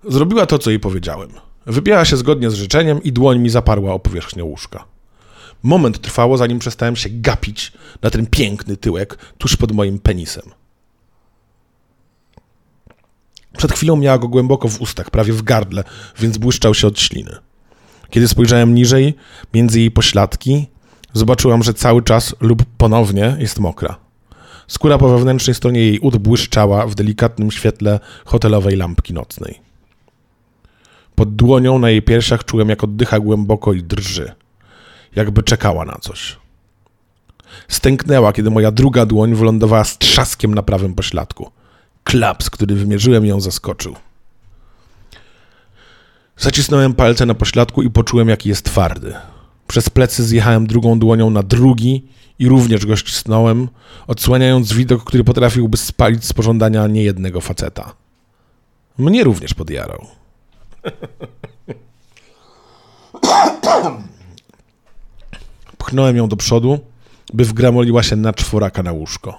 Zrobiła 0.04 0.46
to, 0.46 0.58
co 0.58 0.70
jej 0.70 0.80
powiedziałem. 0.80 1.30
Wypięła 1.66 2.04
się 2.04 2.16
zgodnie 2.16 2.50
z 2.50 2.54
życzeniem 2.54 3.02
i 3.02 3.12
dłoń 3.12 3.38
mi 3.38 3.50
zaparła 3.50 3.92
o 3.92 3.98
powierzchnię 3.98 4.44
łóżka. 4.44 4.84
Moment 5.62 6.00
trwało, 6.00 6.36
zanim 6.36 6.58
przestałem 6.58 6.96
się 6.96 7.08
gapić 7.12 7.72
na 8.02 8.10
ten 8.10 8.26
piękny 8.26 8.76
tyłek 8.76 9.18
tuż 9.38 9.56
pod 9.56 9.72
moim 9.72 9.98
penisem. 9.98 10.44
Przed 13.56 13.72
chwilą 13.72 13.96
miała 13.96 14.18
go 14.18 14.28
głęboko 14.28 14.68
w 14.68 14.80
ustach, 14.80 15.10
prawie 15.10 15.32
w 15.32 15.42
gardle, 15.42 15.84
więc 16.18 16.38
błyszczał 16.38 16.74
się 16.74 16.86
od 16.86 17.00
śliny. 17.00 17.36
Kiedy 18.10 18.28
spojrzałem 18.28 18.74
niżej, 18.74 19.14
między 19.54 19.80
jej 19.80 19.90
pośladki, 19.90 20.66
zobaczyłam, 21.12 21.62
że 21.62 21.74
cały 21.74 22.02
czas 22.02 22.34
lub 22.40 22.64
ponownie 22.78 23.36
jest 23.38 23.58
mokra. 23.58 23.96
Skóra 24.68 24.98
po 24.98 25.08
wewnętrznej 25.08 25.54
stronie 25.54 25.80
jej 25.80 25.98
ud 25.98 26.16
błyszczała 26.16 26.86
w 26.86 26.94
delikatnym 26.94 27.50
świetle 27.50 28.00
hotelowej 28.24 28.76
lampki 28.76 29.14
nocnej. 29.14 29.60
Pod 31.16 31.36
dłonią 31.36 31.78
na 31.78 31.90
jej 31.90 32.02
piersiach 32.02 32.44
czułem, 32.44 32.68
jak 32.68 32.84
oddycha 32.84 33.20
głęboko 33.20 33.72
i 33.72 33.82
drży, 33.82 34.32
jakby 35.16 35.42
czekała 35.42 35.84
na 35.84 35.98
coś. 36.00 36.36
Stęknęła, 37.68 38.32
kiedy 38.32 38.50
moja 38.50 38.70
druga 38.70 39.06
dłoń 39.06 39.34
wylądowała 39.34 39.84
z 39.84 39.98
trzaskiem 39.98 40.54
na 40.54 40.62
prawym 40.62 40.94
pośladku. 40.94 41.50
Klaps, 42.04 42.50
który 42.50 42.74
wymierzyłem, 42.74 43.26
ją 43.26 43.40
zaskoczył. 43.40 43.96
Zacisnąłem 46.36 46.94
palce 46.94 47.26
na 47.26 47.34
pośladku 47.34 47.82
i 47.82 47.90
poczułem, 47.90 48.28
jaki 48.28 48.48
jest 48.48 48.64
twardy. 48.64 49.14
Przez 49.66 49.90
plecy 49.90 50.24
zjechałem 50.24 50.66
drugą 50.66 50.98
dłonią 50.98 51.30
na 51.30 51.42
drugi 51.42 52.06
i 52.38 52.48
również 52.48 52.86
go 52.86 52.96
ścisnąłem, 52.96 53.68
odsłaniając 54.06 54.72
widok, 54.72 55.04
który 55.04 55.24
potrafiłby 55.24 55.76
spalić 55.76 56.24
z 56.24 56.32
pożądania 56.32 56.86
niejednego 56.86 57.40
faceta. 57.40 57.94
Mnie 58.98 59.24
również 59.24 59.54
podjarał. 59.54 60.06
Pchnąłem 65.78 66.16
ją 66.16 66.28
do 66.28 66.36
przodu, 66.36 66.78
by 67.34 67.44
wgramoliła 67.44 68.02
się 68.02 68.16
na 68.16 68.32
czworaka 68.32 68.82
na 68.82 68.92
łóżko. 68.92 69.38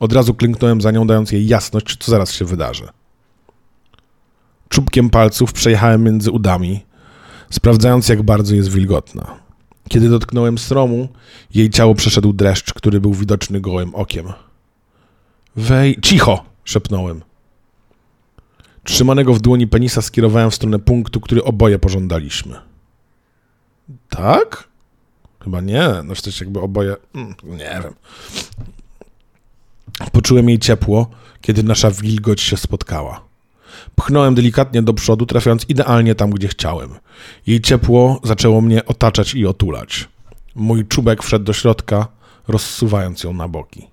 Od 0.00 0.12
razu 0.12 0.34
klęknąłem 0.34 0.80
za 0.80 0.90
nią, 0.90 1.06
dając 1.06 1.32
jej 1.32 1.46
jasność, 1.46 1.96
co 1.96 2.10
zaraz 2.10 2.32
się 2.32 2.44
wydarzy. 2.44 2.88
Czubkiem 4.68 5.10
palców 5.10 5.52
przejechałem 5.52 6.02
między 6.02 6.30
udami, 6.30 6.84
sprawdzając, 7.50 8.08
jak 8.08 8.22
bardzo 8.22 8.54
jest 8.54 8.68
wilgotna. 8.68 9.34
Kiedy 9.88 10.08
dotknąłem 10.08 10.58
stromu, 10.58 11.08
jej 11.54 11.70
ciało 11.70 11.94
przeszedł 11.94 12.32
dreszcz, 12.32 12.72
który 12.72 13.00
był 13.00 13.14
widoczny 13.14 13.60
gołym 13.60 13.94
okiem. 13.94 14.32
Wej... 15.56 16.00
Cicho! 16.02 16.44
szepnąłem. 16.64 17.22
Trzymanego 18.84 19.34
w 19.34 19.40
dłoni 19.40 19.66
penisa 19.66 20.02
skierowałem 20.02 20.50
w 20.50 20.54
stronę 20.54 20.78
punktu, 20.78 21.20
który 21.20 21.44
oboje 21.44 21.78
pożądaliśmy. 21.78 22.56
Tak? 24.08 24.68
Chyba 25.44 25.60
nie. 25.60 25.88
No 26.04 26.14
coś 26.14 26.40
jakby 26.40 26.60
oboje... 26.60 26.96
Mm, 27.14 27.34
nie 27.44 27.80
wiem. 27.84 27.94
Poczułem 30.12 30.48
jej 30.48 30.58
ciepło, 30.58 31.10
kiedy 31.40 31.62
nasza 31.62 31.90
wilgoć 31.90 32.40
się 32.40 32.56
spotkała. 32.56 33.20
Pchnąłem 33.96 34.34
delikatnie 34.34 34.82
do 34.82 34.94
przodu, 34.94 35.26
trafiając 35.26 35.68
idealnie 35.68 36.14
tam, 36.14 36.30
gdzie 36.30 36.48
chciałem. 36.48 36.90
Jej 37.46 37.60
ciepło 37.60 38.20
zaczęło 38.24 38.60
mnie 38.60 38.84
otaczać 38.84 39.34
i 39.34 39.46
otulać. 39.46 40.08
Mój 40.54 40.86
czubek 40.86 41.22
wszedł 41.22 41.44
do 41.44 41.52
środka, 41.52 42.08
rozsuwając 42.48 43.24
ją 43.24 43.32
na 43.32 43.48
boki. 43.48 43.86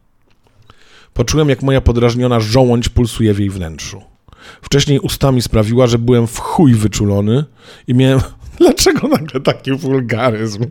Poczułem, 1.14 1.50
jak 1.50 1.64
moja 1.64 1.82
podrażniona 1.82 2.40
żołądź 2.40 2.90
pulsuje 2.90 3.34
w 3.34 3.40
jej 3.40 3.50
wnętrzu. 3.50 4.11
Wcześniej 4.62 5.00
ustami 5.00 5.42
sprawiła, 5.42 5.88
że 5.88 6.00
byłem 6.00 6.28
w 6.28 6.40
chuj 6.40 6.74
wyczulony 6.74 7.46
i 7.88 7.94
miałem... 7.94 8.20
Dlaczego 8.60 9.08
nagle 9.08 9.40
taki 9.40 9.72
wulgaryzm? 9.72 10.66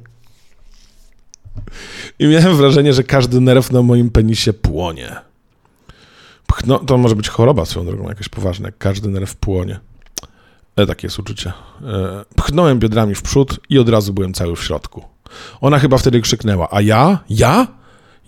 I 2.19 2.27
miałem 2.27 2.57
wrażenie, 2.57 2.93
że 2.93 3.03
każdy 3.03 3.41
nerw 3.41 3.73
na 3.73 3.83
moim 3.83 4.11
penisie 4.11 4.53
płonie. 4.53 5.17
Pchno, 6.47 6.79
to 6.79 6.99
może 6.99 7.17
być 7.17 7.29
choroba 7.29 7.65
swoją 7.65 7.87
drogą, 7.87 8.09
jakaś 8.09 8.29
poważna, 8.29 8.69
jak 8.69 8.79
każdy 8.79 9.09
nerw 9.09 9.37
płonie. 9.37 9.81
E, 10.77 10.87
takie 10.87 11.07
jest 11.07 11.19
uczucie. 11.19 11.53
E, 11.83 12.25
pchnąłem 12.37 12.79
biodrami 12.79 13.15
w 13.15 13.23
przód 13.23 13.61
i 13.69 13.79
od 13.79 13.89
razu 13.89 14.13
byłem 14.13 14.35
cały 14.35 14.57
w 14.57 14.65
środku. 14.65 15.05
Ona 15.61 15.79
chyba 15.79 15.99
wtedy 15.99 16.21
krzyknęła, 16.21 16.69
a 16.71 16.81
ja? 16.81 17.19
Ja? 17.31 17.67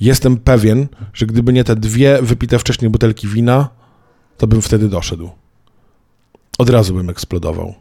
Jestem 0.00 0.36
pewien, 0.36 0.88
że 1.14 1.26
gdyby 1.26 1.52
nie 1.52 1.64
te 1.64 1.76
dwie 1.76 2.18
wypite 2.22 2.58
wcześniej 2.58 2.90
butelki 2.90 3.28
wina, 3.28 3.68
to 4.42 4.46
bym 4.46 4.62
wtedy 4.62 4.88
doszedł. 4.88 5.30
Od 6.58 6.70
razu 6.70 6.94
bym 6.94 7.10
eksplodował. 7.10 7.74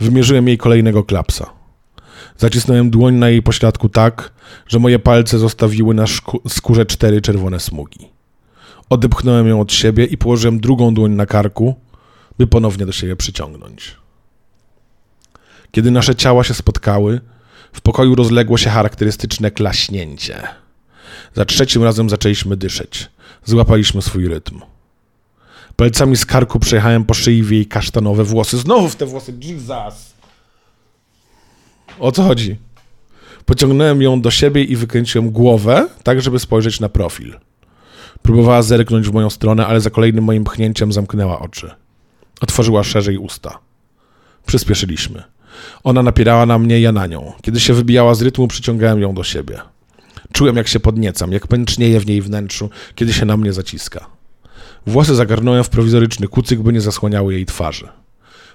Wymierzyłem 0.00 0.48
jej 0.48 0.58
kolejnego 0.58 1.04
klapsa. 1.04 1.50
Zacisnąłem 2.36 2.90
dłoń 2.90 3.14
na 3.14 3.28
jej 3.28 3.42
pośladku 3.42 3.88
tak, 3.88 4.32
że 4.66 4.78
moje 4.78 4.98
palce 4.98 5.38
zostawiły 5.38 5.94
na 5.94 6.04
skórze 6.48 6.86
cztery 6.86 7.20
czerwone 7.20 7.60
smugi. 7.60 8.08
Odepchnąłem 8.90 9.48
ją 9.48 9.60
od 9.60 9.72
siebie 9.72 10.04
i 10.04 10.18
położyłem 10.18 10.60
drugą 10.60 10.94
dłoń 10.94 11.12
na 11.12 11.26
karku, 11.26 11.74
by 12.38 12.46
ponownie 12.46 12.86
do 12.86 12.92
siebie 12.92 13.16
przyciągnąć. 13.16 13.96
Kiedy 15.70 15.90
nasze 15.90 16.14
ciała 16.14 16.44
się 16.44 16.54
spotkały, 16.54 17.20
w 17.72 17.80
pokoju 17.80 18.14
rozległo 18.14 18.56
się 18.58 18.70
charakterystyczne 18.70 19.50
klaśnięcie. 19.50 20.42
Za 21.34 21.44
trzecim 21.44 21.82
razem 21.82 22.10
zaczęliśmy 22.10 22.56
dyszeć. 22.56 23.15
Złapaliśmy 23.46 24.02
swój 24.02 24.28
rytm. 24.28 24.60
Palcami 25.76 26.16
z 26.16 26.26
karku 26.26 26.58
przejechałem 26.58 27.04
po 27.04 27.14
szyi 27.14 27.42
w 27.42 27.50
jej 27.50 27.66
kasztanowe 27.66 28.24
włosy. 28.24 28.58
Znowu 28.58 28.88
w 28.88 28.96
te 28.96 29.06
włosy, 29.06 29.34
Jesus! 29.40 30.14
O 31.98 32.12
co 32.12 32.22
chodzi? 32.22 32.56
Pociągnąłem 33.44 34.02
ją 34.02 34.20
do 34.20 34.30
siebie 34.30 34.64
i 34.64 34.76
wykręciłem 34.76 35.30
głowę, 35.30 35.88
tak 36.02 36.22
żeby 36.22 36.38
spojrzeć 36.38 36.80
na 36.80 36.88
profil. 36.88 37.34
Próbowała 38.22 38.62
zerknąć 38.62 39.08
w 39.08 39.12
moją 39.12 39.30
stronę, 39.30 39.66
ale 39.66 39.80
za 39.80 39.90
kolejnym 39.90 40.24
moim 40.24 40.44
pchnięciem 40.44 40.92
zamknęła 40.92 41.40
oczy. 41.40 41.70
Otworzyła 42.40 42.84
szerzej 42.84 43.18
usta. 43.18 43.58
Przyspieszyliśmy. 44.46 45.22
Ona 45.84 46.02
napierała 46.02 46.46
na 46.46 46.58
mnie, 46.58 46.80
ja 46.80 46.92
na 46.92 47.06
nią. 47.06 47.32
Kiedy 47.42 47.60
się 47.60 47.74
wybijała 47.74 48.14
z 48.14 48.22
rytmu, 48.22 48.48
przyciągałem 48.48 49.00
ją 49.00 49.14
do 49.14 49.24
siebie. 49.24 49.60
Czułem, 50.36 50.56
jak 50.56 50.68
się 50.68 50.80
podniecam, 50.80 51.32
jak 51.32 51.46
pęcznieje 51.46 52.00
w 52.00 52.06
niej 52.06 52.22
wnętrzu, 52.22 52.70
kiedy 52.94 53.12
się 53.12 53.26
na 53.26 53.36
mnie 53.36 53.52
zaciska. 53.52 54.06
Włosy 54.86 55.14
zagarnąłem 55.14 55.64
w 55.64 55.68
prowizoryczny 55.68 56.28
kucyk, 56.28 56.60
by 56.60 56.72
nie 56.72 56.80
zasłaniały 56.80 57.34
jej 57.34 57.46
twarzy. 57.46 57.88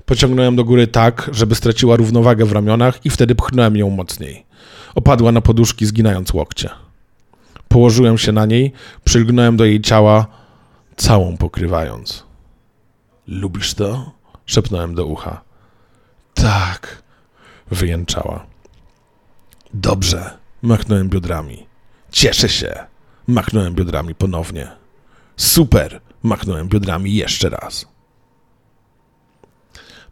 Pociągnąłem 0.05 0.55
do 0.55 0.63
góry 0.63 0.87
tak, 0.87 1.29
żeby 1.33 1.55
straciła 1.55 1.95
równowagę 1.95 2.45
w 2.45 2.51
ramionach 2.51 3.05
i 3.05 3.09
wtedy 3.09 3.35
pchnąłem 3.35 3.75
ją 3.75 3.89
mocniej. 3.89 4.45
Opadła 4.95 5.31
na 5.31 5.41
poduszki, 5.41 5.85
zginając 5.85 6.33
łokcie. 6.33 6.69
Położyłem 7.67 8.17
się 8.17 8.31
na 8.31 8.45
niej, 8.45 8.71
przylgnąłem 9.03 9.57
do 9.57 9.65
jej 9.65 9.81
ciała, 9.81 10.27
całą 10.95 11.37
pokrywając. 11.37 12.23
Lubisz 13.27 13.73
to? 13.73 14.11
szepnąłem 14.45 14.95
do 14.95 15.05
ucha. 15.05 15.41
Tak, 16.33 17.03
wyjęczała. 17.71 18.45
Dobrze, 19.73 20.37
machnąłem 20.61 21.09
biodrami. 21.09 21.70
Cieszę 22.11 22.49
się, 22.49 22.85
machnąłem 23.27 23.73
biodrami 23.73 24.15
ponownie. 24.15 24.67
Super, 25.37 26.01
machnąłem 26.23 26.67
biodrami 26.67 27.15
jeszcze 27.15 27.49
raz. 27.49 27.85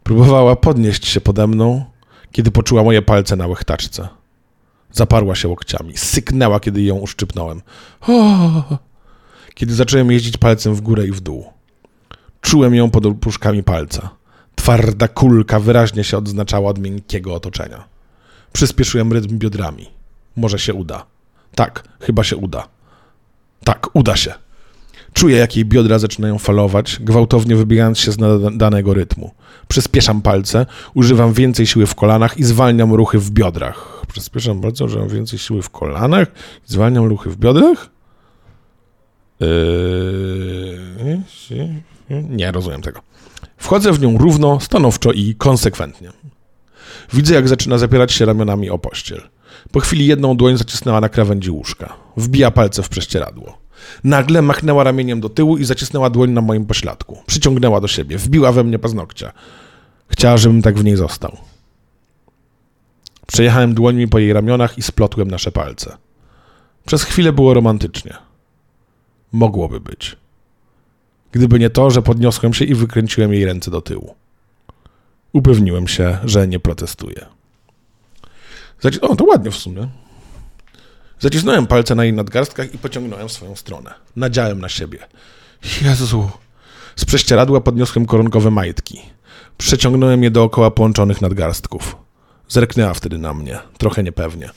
Próbowała 0.04 0.56
podnieść 0.56 1.08
się 1.08 1.22
pode 1.22 1.48
mną, 1.48 1.86
kiedy 2.32 2.52
poczuła 2.52 2.84
moje 2.84 3.02
palce 3.02 3.36
na 3.36 3.48
łechtaczce. 3.48 4.08
Zaparła 4.92 5.36
się 5.36 5.48
łokciami, 5.48 5.98
syknęła, 5.98 6.60
kiedy 6.60 6.82
ją 6.82 6.96
uszczypnąłem. 6.96 7.62
O! 8.02 8.64
Kiedy 9.54 9.76
zacząłem 9.76 10.12
jeździć 10.12 10.38
palcem 10.38 10.76
w 10.76 10.82
górę 10.82 11.08
i 11.08 11.12
w 11.12 11.20
dół. 11.20 11.54
Czułem 12.42 12.76
ją 12.76 12.92
pod 12.92 13.06
opuszkami 13.06 13.64
palca. 13.64 14.10
Twarda 14.56 15.08
kulka 15.08 15.60
wyraźnie 15.60 16.04
się 16.04 16.18
odznaczała 16.18 16.70
od 16.70 16.80
miękkiego 16.80 17.34
otoczenia. 17.34 17.84
Przyspieszyłem 18.54 19.14
rytm 19.14 19.38
biodrami. 19.38 19.90
Może 20.36 20.60
się 20.60 20.74
uda. 20.74 21.06
Tak, 21.60 21.84
chyba 22.00 22.24
się 22.24 22.38
uda. 22.38 22.68
Tak, 23.64 23.88
uda 23.94 24.16
się. 24.16 24.34
Czuję, 25.14 25.38
jak 25.38 25.56
jej 25.56 25.66
biodra 25.66 26.00
zaczynają 26.00 26.38
falować, 26.38 26.98
gwałtownie 27.00 27.56
wybierając 27.56 28.00
się 28.00 28.12
z 28.12 28.18
danego 28.58 28.94
rytmu. 28.94 29.32
Przyspieszam 29.68 30.22
palce, 30.22 30.66
używam 30.94 31.34
więcej 31.34 31.68
siły 31.68 31.86
w 31.86 31.96
kolanach 31.96 32.38
i 32.38 32.44
zwalniam 32.44 32.94
ruchy 32.94 33.20
w 33.20 33.32
biodrach. 33.32 34.06
Przyspieszam 34.08 34.62
palce, 34.62 34.86
używam 34.86 35.08
więcej 35.08 35.40
siły 35.40 35.62
w 35.62 35.70
kolanach 35.70 36.28
i 36.70 36.72
zwalniam 36.72 37.06
ruchy 37.06 37.30
w 37.30 37.38
biodrach? 37.38 37.90
Yy... 39.40 40.80
Nie 42.30 42.52
rozumiem 42.52 42.82
tego. 42.82 43.02
Wchodzę 43.58 43.92
w 43.92 44.02
nią 44.02 44.18
równo, 44.18 44.60
stanowczo 44.60 45.12
i 45.12 45.36
konsekwentnie. 45.36 46.12
Widzę, 47.14 47.34
jak 47.34 47.48
zaczyna 47.48 47.78
zapierać 47.78 48.12
się 48.12 48.26
ramionami 48.26 48.70
o 48.70 48.78
pościel. 48.78 49.22
Po 49.72 49.80
chwili 49.80 50.08
jedną 50.08 50.38
dłoń 50.38 50.58
zacisnęła 50.58 51.02
na 51.02 51.10
krawędzi 51.10 51.52
łóżka. 51.52 51.94
Wbija 52.18 52.52
palce 52.52 52.84
w 52.84 52.90
prześcieradło. 52.90 53.58
Nagle 54.04 54.42
machnęła 54.42 54.84
ramieniem 54.84 55.22
do 55.22 55.30
tyłu 55.30 55.58
i 55.58 55.66
zacisnęła 55.66 56.10
dłoń 56.10 56.32
na 56.32 56.42
moim 56.42 56.66
pośladku. 56.66 57.18
Przyciągnęła 57.26 57.82
do 57.82 57.88
siebie, 57.88 58.18
wbiła 58.18 58.52
we 58.52 58.64
mnie 58.64 58.80
paznokcia. 58.80 59.32
Chciała, 60.08 60.38
żebym 60.38 60.62
tak 60.62 60.80
w 60.80 60.84
niej 60.84 60.96
został. 60.96 61.38
Przejechałem 63.28 63.74
dłońmi 63.74 64.08
po 64.08 64.20
jej 64.20 64.34
ramionach 64.34 64.78
i 64.78 64.82
splotłem 64.82 65.32
nasze 65.32 65.52
palce. 65.52 65.98
Przez 66.86 67.04
chwilę 67.04 67.34
było 67.34 67.54
romantycznie. 67.54 68.14
Mogłoby 69.32 69.80
być. 69.80 70.18
Gdyby 71.32 71.60
nie 71.60 71.70
to, 71.70 71.92
że 71.92 72.02
podniosłem 72.02 72.54
się 72.54 72.66
i 72.66 72.76
wykręciłem 72.76 73.34
jej 73.34 73.46
ręce 73.46 73.72
do 73.72 73.82
tyłu. 73.82 74.16
Upewniłem 75.34 75.88
się, 75.88 76.18
że 76.24 76.48
nie 76.48 76.60
protestuje. 76.60 77.26
O, 79.02 79.16
to 79.16 79.24
ładnie 79.24 79.52
w 79.52 79.56
sumie. 79.56 79.88
Zacisnąłem 81.20 81.68
palce 81.68 81.96
na 81.96 82.04
jej 82.04 82.14
nadgarstkach 82.14 82.74
i 82.74 82.78
pociągnąłem 82.78 83.28
w 83.28 83.32
swoją 83.32 83.56
stronę. 83.56 83.94
Nadziałem 84.16 84.62
na 84.62 84.70
siebie. 84.70 85.00
Jezu! 85.82 86.30
Z 86.96 87.06
prześcieradła 87.06 87.62
podniosłem 87.62 88.06
koronkowe 88.06 88.52
majtki. 88.52 89.02
Przeciągnąłem 89.58 90.24
je 90.24 90.32
dookoła 90.32 90.72
połączonych 90.72 91.22
nadgarstków. 91.22 91.96
Zerknęła 92.48 92.94
wtedy 92.94 93.18
na 93.18 93.34
mnie, 93.34 93.60
trochę 93.78 94.04
niepewnie. 94.04 94.50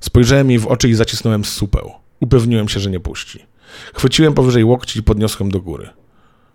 Spojrzałem 0.00 0.50
jej 0.50 0.58
w 0.58 0.66
oczy 0.66 0.88
i 0.88 0.94
zacisnąłem 0.94 1.44
supeł. 1.44 1.92
Upewniłem 2.20 2.68
się, 2.68 2.80
że 2.80 2.90
nie 2.90 3.00
puści. 3.00 3.46
Chwyciłem 3.94 4.34
powyżej 4.34 4.64
łokci 4.64 4.98
i 4.98 5.02
podniosłem 5.02 5.50
do 5.50 5.60
góry. 5.60 5.88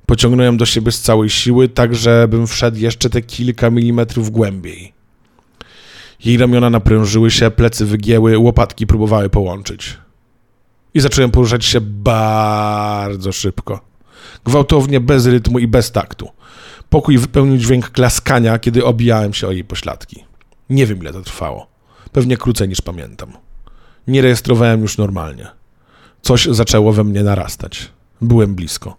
Pociągnąłem 0.06 0.58
do 0.58 0.66
siebie 0.66 0.92
z 0.92 1.02
całej 1.02 1.30
siły, 1.30 1.70
tak 1.70 1.96
żebym 1.96 2.48
wszedł 2.48 2.78
jeszcze 2.78 3.10
te 3.10 3.22
kilka 3.22 3.70
milimetrów 3.70 4.32
głębiej. 4.32 4.94
Jej 6.26 6.38
ramiona 6.38 6.70
naprężyły 6.70 7.32
się, 7.32 7.52
plecy 7.52 7.86
wygięły, 7.86 8.38
łopatki 8.38 8.88
próbowały 8.88 9.30
połączyć. 9.30 9.98
I 10.94 11.00
zacząłem 11.00 11.32
poruszać 11.32 11.66
się 11.66 11.82
bardzo 11.82 13.32
szybko. 13.32 13.80
Gwałtownie, 14.46 15.00
bez 15.00 15.26
rytmu 15.26 15.60
i 15.60 15.68
bez 15.68 15.92
taktu. 15.92 16.30
Pokój 16.90 17.18
wypełnił 17.18 17.58
dźwięk 17.58 17.90
klaskania, 17.90 18.60
kiedy 18.60 18.86
obijałem 18.86 19.34
się 19.34 19.48
o 19.48 19.52
jej 19.52 19.64
pośladki. 19.64 20.24
Nie 20.70 20.86
wiem, 20.86 20.98
ile 20.98 21.14
to 21.14 21.22
trwało. 21.22 21.68
Pewnie 22.12 22.38
krócej 22.38 22.70
niż 22.70 22.82
pamiętam. 22.82 23.34
Nie 24.08 24.22
rejestrowałem 24.22 24.82
już 24.82 24.98
normalnie. 24.98 25.48
Coś 26.22 26.46
zaczęło 26.46 26.94
we 26.94 27.04
mnie 27.04 27.24
narastać. 27.24 27.92
Byłem 28.22 28.56
blisko. 28.56 28.98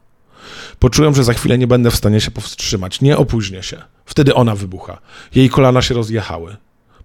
Poczułem, 0.78 1.14
że 1.14 1.24
za 1.24 1.32
chwilę 1.32 1.58
nie 1.58 1.66
będę 1.66 1.90
w 1.90 1.96
stanie 1.96 2.20
się 2.20 2.30
powstrzymać. 2.30 3.00
Nie 3.00 3.16
opóźnię 3.16 3.62
się. 3.62 3.82
Wtedy 4.04 4.34
ona 4.34 4.54
wybucha. 4.54 4.98
Jej 5.34 5.50
kolana 5.50 5.82
się 5.82 5.94
rozjechały. 5.94 6.56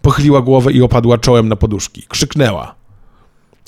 Pochyliła 0.07 0.41
głowę 0.41 0.71
i 0.71 0.81
opadła 0.81 1.17
czołem 1.17 1.49
na 1.49 1.55
poduszki. 1.55 2.03
Krzyknęła. 2.07 2.75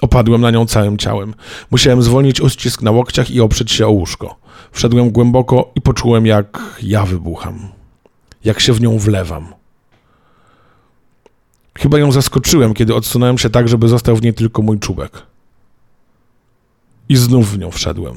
Opadłem 0.02 0.42
na 0.42 0.52
nią 0.52 0.66
całym 0.66 0.98
ciałem. 0.98 1.34
Musiałem 1.72 2.02
zwolnić 2.02 2.42
uścisk 2.42 2.82
na 2.82 2.92
łokciach 2.92 3.32
i 3.32 3.42
oprzeć 3.42 3.72
się 3.72 3.88
o 3.88 3.92
łóżko. 3.92 4.36
Wszedłem 4.72 5.12
głęboko 5.12 5.72
i 5.76 5.82
poczułem, 5.82 6.26
jak 6.26 6.78
ja 6.82 7.06
wybucham. 7.06 7.70
Jak 8.44 8.60
się 8.60 8.74
w 8.74 8.82
nią 8.82 8.98
wlewam. 8.98 9.54
Chyba 11.78 12.00
ją 12.00 12.12
zaskoczyłem, 12.12 12.74
kiedy 12.74 12.96
odsunąłem 12.96 13.38
się 13.38 13.50
tak, 13.50 13.68
żeby 13.68 13.88
został 13.88 14.16
w 14.16 14.22
niej 14.22 14.34
tylko 14.34 14.62
mój 14.62 14.80
czubek. 14.80 15.22
I 17.10 17.16
znów 17.16 17.52
w 17.52 17.58
nią 17.60 17.72
wszedłem. 17.72 18.16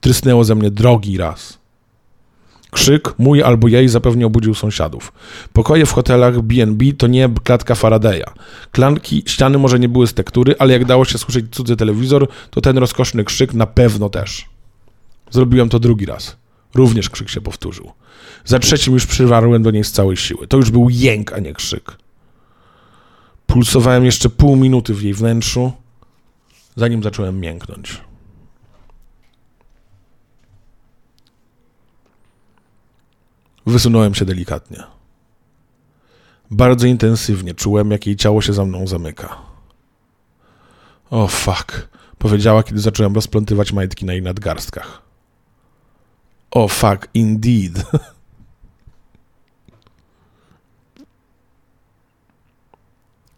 Trysnęło 0.00 0.44
ze 0.44 0.54
mnie 0.54 0.70
drogi 0.70 1.18
raz. 1.18 1.58
Krzyk, 2.74 3.14
mój 3.18 3.42
albo 3.42 3.68
jej, 3.68 3.88
zapewne 3.88 4.26
obudził 4.26 4.54
sąsiadów. 4.54 5.12
Pokoje 5.52 5.86
w 5.86 5.92
hotelach 5.92 6.40
B&B 6.40 6.84
to 6.98 7.06
nie 7.06 7.28
klatka 7.44 7.74
Faradaya. 7.74 8.24
Klanki, 8.72 9.22
ściany 9.26 9.58
może 9.58 9.78
nie 9.78 9.88
były 9.88 10.06
z 10.06 10.14
tektury, 10.14 10.54
ale 10.58 10.72
jak 10.72 10.84
dało 10.84 11.04
się 11.04 11.18
słyszeć 11.18 11.46
cudzy 11.50 11.76
telewizor, 11.76 12.28
to 12.50 12.60
ten 12.60 12.78
rozkoszny 12.78 13.24
krzyk 13.24 13.54
na 13.54 13.66
pewno 13.66 14.08
też. 14.08 14.44
Zrobiłem 15.30 15.68
to 15.68 15.78
drugi 15.78 16.06
raz. 16.06 16.36
Również 16.74 17.10
krzyk 17.10 17.28
się 17.28 17.40
powtórzył. 17.40 17.92
Za 18.44 18.58
trzecim 18.58 18.94
już 18.94 19.06
przywarłem 19.06 19.62
do 19.62 19.70
niej 19.70 19.84
z 19.84 19.92
całej 19.92 20.16
siły. 20.16 20.46
To 20.46 20.56
już 20.56 20.70
był 20.70 20.90
jęk, 20.90 21.32
a 21.32 21.38
nie 21.38 21.52
krzyk. 21.52 21.96
Pulsowałem 23.46 24.04
jeszcze 24.04 24.28
pół 24.28 24.56
minuty 24.56 24.94
w 24.94 25.02
jej 25.02 25.14
wnętrzu, 25.14 25.72
zanim 26.76 27.02
zacząłem 27.02 27.40
mięknąć. 27.40 28.00
Wysunąłem 33.66 34.14
się 34.14 34.24
delikatnie. 34.24 34.82
Bardzo 36.50 36.86
intensywnie 36.86 37.54
czułem, 37.54 37.90
jak 37.90 38.06
jej 38.06 38.16
ciało 38.16 38.42
się 38.42 38.52
za 38.52 38.64
mną 38.64 38.86
zamyka. 38.86 39.36
O 41.10 41.28
fuck, 41.28 41.88
powiedziała, 42.18 42.62
kiedy 42.62 42.80
zacząłem 42.80 43.14
rozplątywać 43.14 43.72
majtki 43.72 44.04
na 44.04 44.12
jej 44.12 44.22
nadgarstkach. 44.22 45.02
O 46.50 46.68
fuck, 46.68 47.08
indeed. 47.14 47.84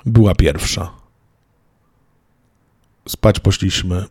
Była 0.07 0.35
pierwsza. 0.35 0.93
Spać 3.09 3.41
poszliśmy. 3.41 4.05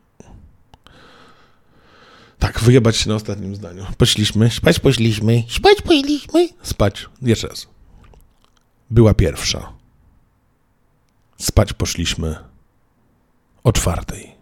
Tak, 2.46 2.60
wyjebać 2.60 2.98
się 2.98 3.10
na 3.10 3.16
ostatnim 3.16 3.56
zdaniu. 3.56 3.86
Poszliśmy, 3.98 4.50
spać 4.50 4.80
poszliśmy, 4.80 5.44
spać 5.48 5.82
poszliśmy. 5.82 6.50
Spać, 6.62 7.10
jeszcze 7.22 7.48
raz. 7.48 7.68
Była 8.90 9.14
pierwsza. 9.14 9.74
Spać 11.38 11.74
poszliśmy 11.74 12.36
o 13.64 13.74
czwartej. 13.74 14.36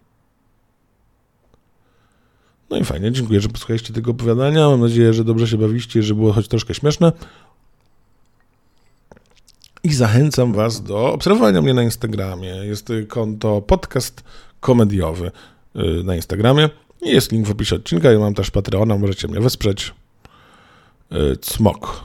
No 2.70 2.76
i 2.76 2.84
fajnie, 2.84 3.12
dziękuję, 3.12 3.40
że 3.40 3.48
posłuchaliście 3.48 3.92
tego 3.92 4.10
opowiadania. 4.10 4.68
Mam 4.68 4.80
nadzieję, 4.80 5.14
że 5.14 5.24
dobrze 5.24 5.48
się 5.48 5.58
bawiliście, 5.58 6.02
że 6.02 6.14
było 6.14 6.32
choć 6.32 6.48
troszkę 6.48 6.74
śmieszne. 6.74 7.12
I 9.84 9.94
zachęcam 9.94 10.52
Was 10.52 10.82
do 10.82 11.12
obserwowania 11.12 11.62
mnie 11.62 11.74
na 11.74 11.82
Instagramie. 11.82 12.48
Jest 12.48 12.88
konto 13.08 13.62
podcast 13.62 14.24
komediowy 14.60 15.30
y, 15.76 16.04
na 16.04 16.16
Instagramie. 16.16 16.68
Jest 17.04 17.32
link 17.32 17.46
w 17.46 17.50
opisie 17.50 17.76
odcinka. 17.76 18.12
Ja 18.12 18.18
mam 18.18 18.34
też 18.34 18.50
Patreona, 18.50 18.98
możecie 18.98 19.28
mnie 19.28 19.40
wesprzeć. 19.40 19.94
Y, 21.12 21.36
cmok. 21.36 22.04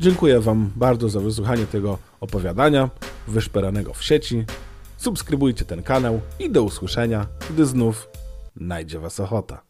Dziękuję 0.00 0.40
Wam 0.40 0.70
bardzo 0.76 1.08
za 1.08 1.20
wysłuchanie 1.20 1.66
tego 1.66 1.98
opowiadania 2.20 2.90
wyszperanego 3.28 3.94
w 3.94 4.04
sieci. 4.04 4.44
Subskrybujcie 4.96 5.64
ten 5.64 5.82
kanał 5.82 6.20
i 6.38 6.50
do 6.50 6.62
usłyszenia, 6.62 7.26
gdy 7.50 7.66
znów 7.66 8.08
najdzie 8.56 8.98
Was 8.98 9.20
ochota. 9.20 9.67